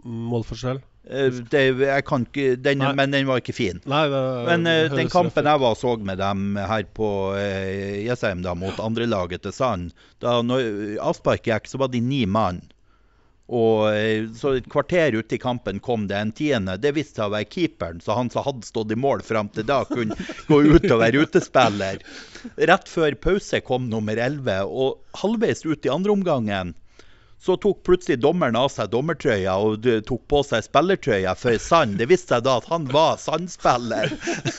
[0.05, 0.81] Målforskjell.
[1.11, 3.81] Eh, Det, jeg kan ikke, den, men den var ikke fin.
[3.89, 8.43] Nei, det Men det den kampen jeg var så med dem her på eh, Jessheim
[8.43, 12.63] da, mot andrelaget til Sand Da når avspark gikk, så var de ni mann.
[13.51, 16.77] Og eh, så et kvarter ute i kampen kom det en tiende.
[16.79, 19.67] Det viste seg å være keeperen, så han som hadde stått i mål fram til
[19.67, 20.15] da, kunne
[20.47, 22.05] gå ut og være utespiller.
[22.71, 26.75] Rett før pause kom nummer 11, og halvveis ut i andre omgangen
[27.41, 31.97] så tok plutselig dommeren av seg dommertrøya og tok på seg spillertrøya for Sand.
[31.97, 34.13] Det viste seg da at han var Sand-spiller.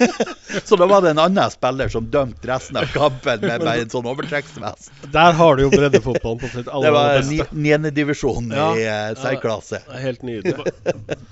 [0.68, 3.94] så da var det en annen spiller som dømte resten av kampen med bare en
[3.94, 4.90] sånn overtrekksvest.
[5.14, 8.72] Der har du jo breddefotballen på sitt Det aller var Det var niendedivisjon Ja.
[8.74, 9.84] i eh, særklasse.
[10.02, 10.74] Helt nydelig.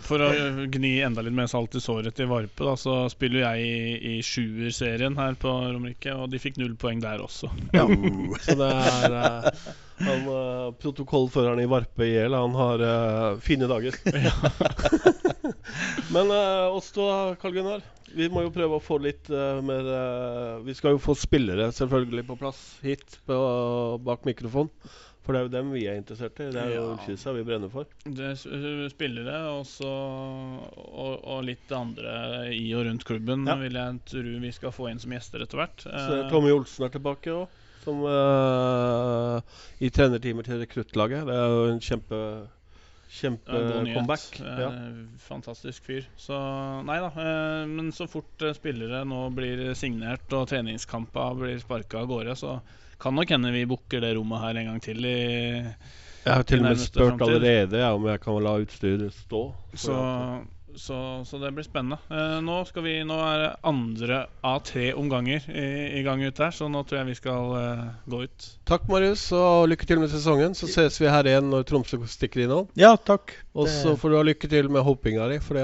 [0.06, 0.30] For å
[0.70, 3.76] gni enda litt mer salt i såret til Varpe, da, så spiller jeg i,
[4.14, 7.50] i sjuerserien her på Romerike, og de fikk null poeng der også.
[8.46, 9.70] Så det er eh,
[10.00, 13.96] han, uh, Protokollføreren i Varpe i hjel, han har uh, fine dager.
[16.16, 17.06] Men uh, oss to,
[17.42, 17.84] Karl Gunnar.
[18.16, 19.86] Vi må jo prøve å få litt uh, mer
[20.66, 23.38] Vi skal jo få spillere selvfølgelig på plass hit på,
[24.02, 24.72] bak mikrofon.
[25.30, 26.48] For det er jo dem vi er interessert i.
[26.50, 26.86] Det er jo Ja.
[26.96, 27.86] Ullkisa vi brenner for.
[28.02, 33.54] Det er spillere også, og, og litt andre i og rundt klubben Ja.
[33.62, 35.86] vil jeg tro vi skal få inn som gjester etter hvert.
[35.86, 39.40] Så Tommy Olsen er tilbake òg, som uh,
[39.80, 41.26] i trenerteamet til rekruttlaget.
[41.30, 42.22] Det er jo en kjempe
[43.10, 44.40] kjempe-comeback.
[44.40, 44.70] Eh, Ja.
[45.26, 46.04] Fantastisk fyr.
[46.18, 46.38] Så
[46.86, 47.08] nei da.
[47.18, 52.60] eh, Men så fort spillere nå blir signert og treningskamper blir sparka av gårde, så
[53.02, 55.16] kan nok hende vi booker det rommet her en gang til i
[55.64, 57.28] Jeg har til og med spurt fremtid.
[57.28, 59.44] allerede ja, om jeg kan la utstyret stå.
[59.74, 59.96] Så,
[60.80, 62.00] så, så det blir spennende.
[62.10, 65.68] Eh, nå, skal vi, nå er det andre av tre omganger i,
[66.00, 68.48] i gang ut her, så nå tror jeg vi skal eh, gå ut.
[68.70, 70.56] Takk, Marius, og lykke til med sesongen.
[70.58, 72.72] Så ses vi her igjen når Tromsø stikker innom.
[72.80, 73.36] Ja, takk.
[73.60, 75.60] Og så får du ha lykke til med hoppinga di, for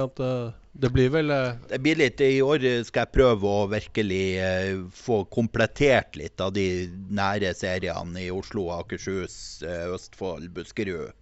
[0.76, 4.72] det blir vel eh, Det blir litt, I år skal jeg prøve å virkelig eh,
[4.92, 6.68] få komplettert litt av de
[7.16, 11.16] nære seriene i Oslo, Akershus, eh, Østfold, Buskerud.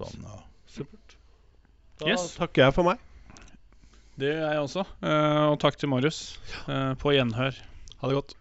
[0.00, 0.40] Sånn, ja.
[2.00, 2.34] Da Yes.
[2.36, 2.98] takker jeg for meg.
[4.20, 4.84] Det gjør jeg også.
[5.02, 6.38] Eh, og takk til Marius.
[6.68, 7.56] Eh, på gjenhør.
[8.00, 8.34] Ha det godt.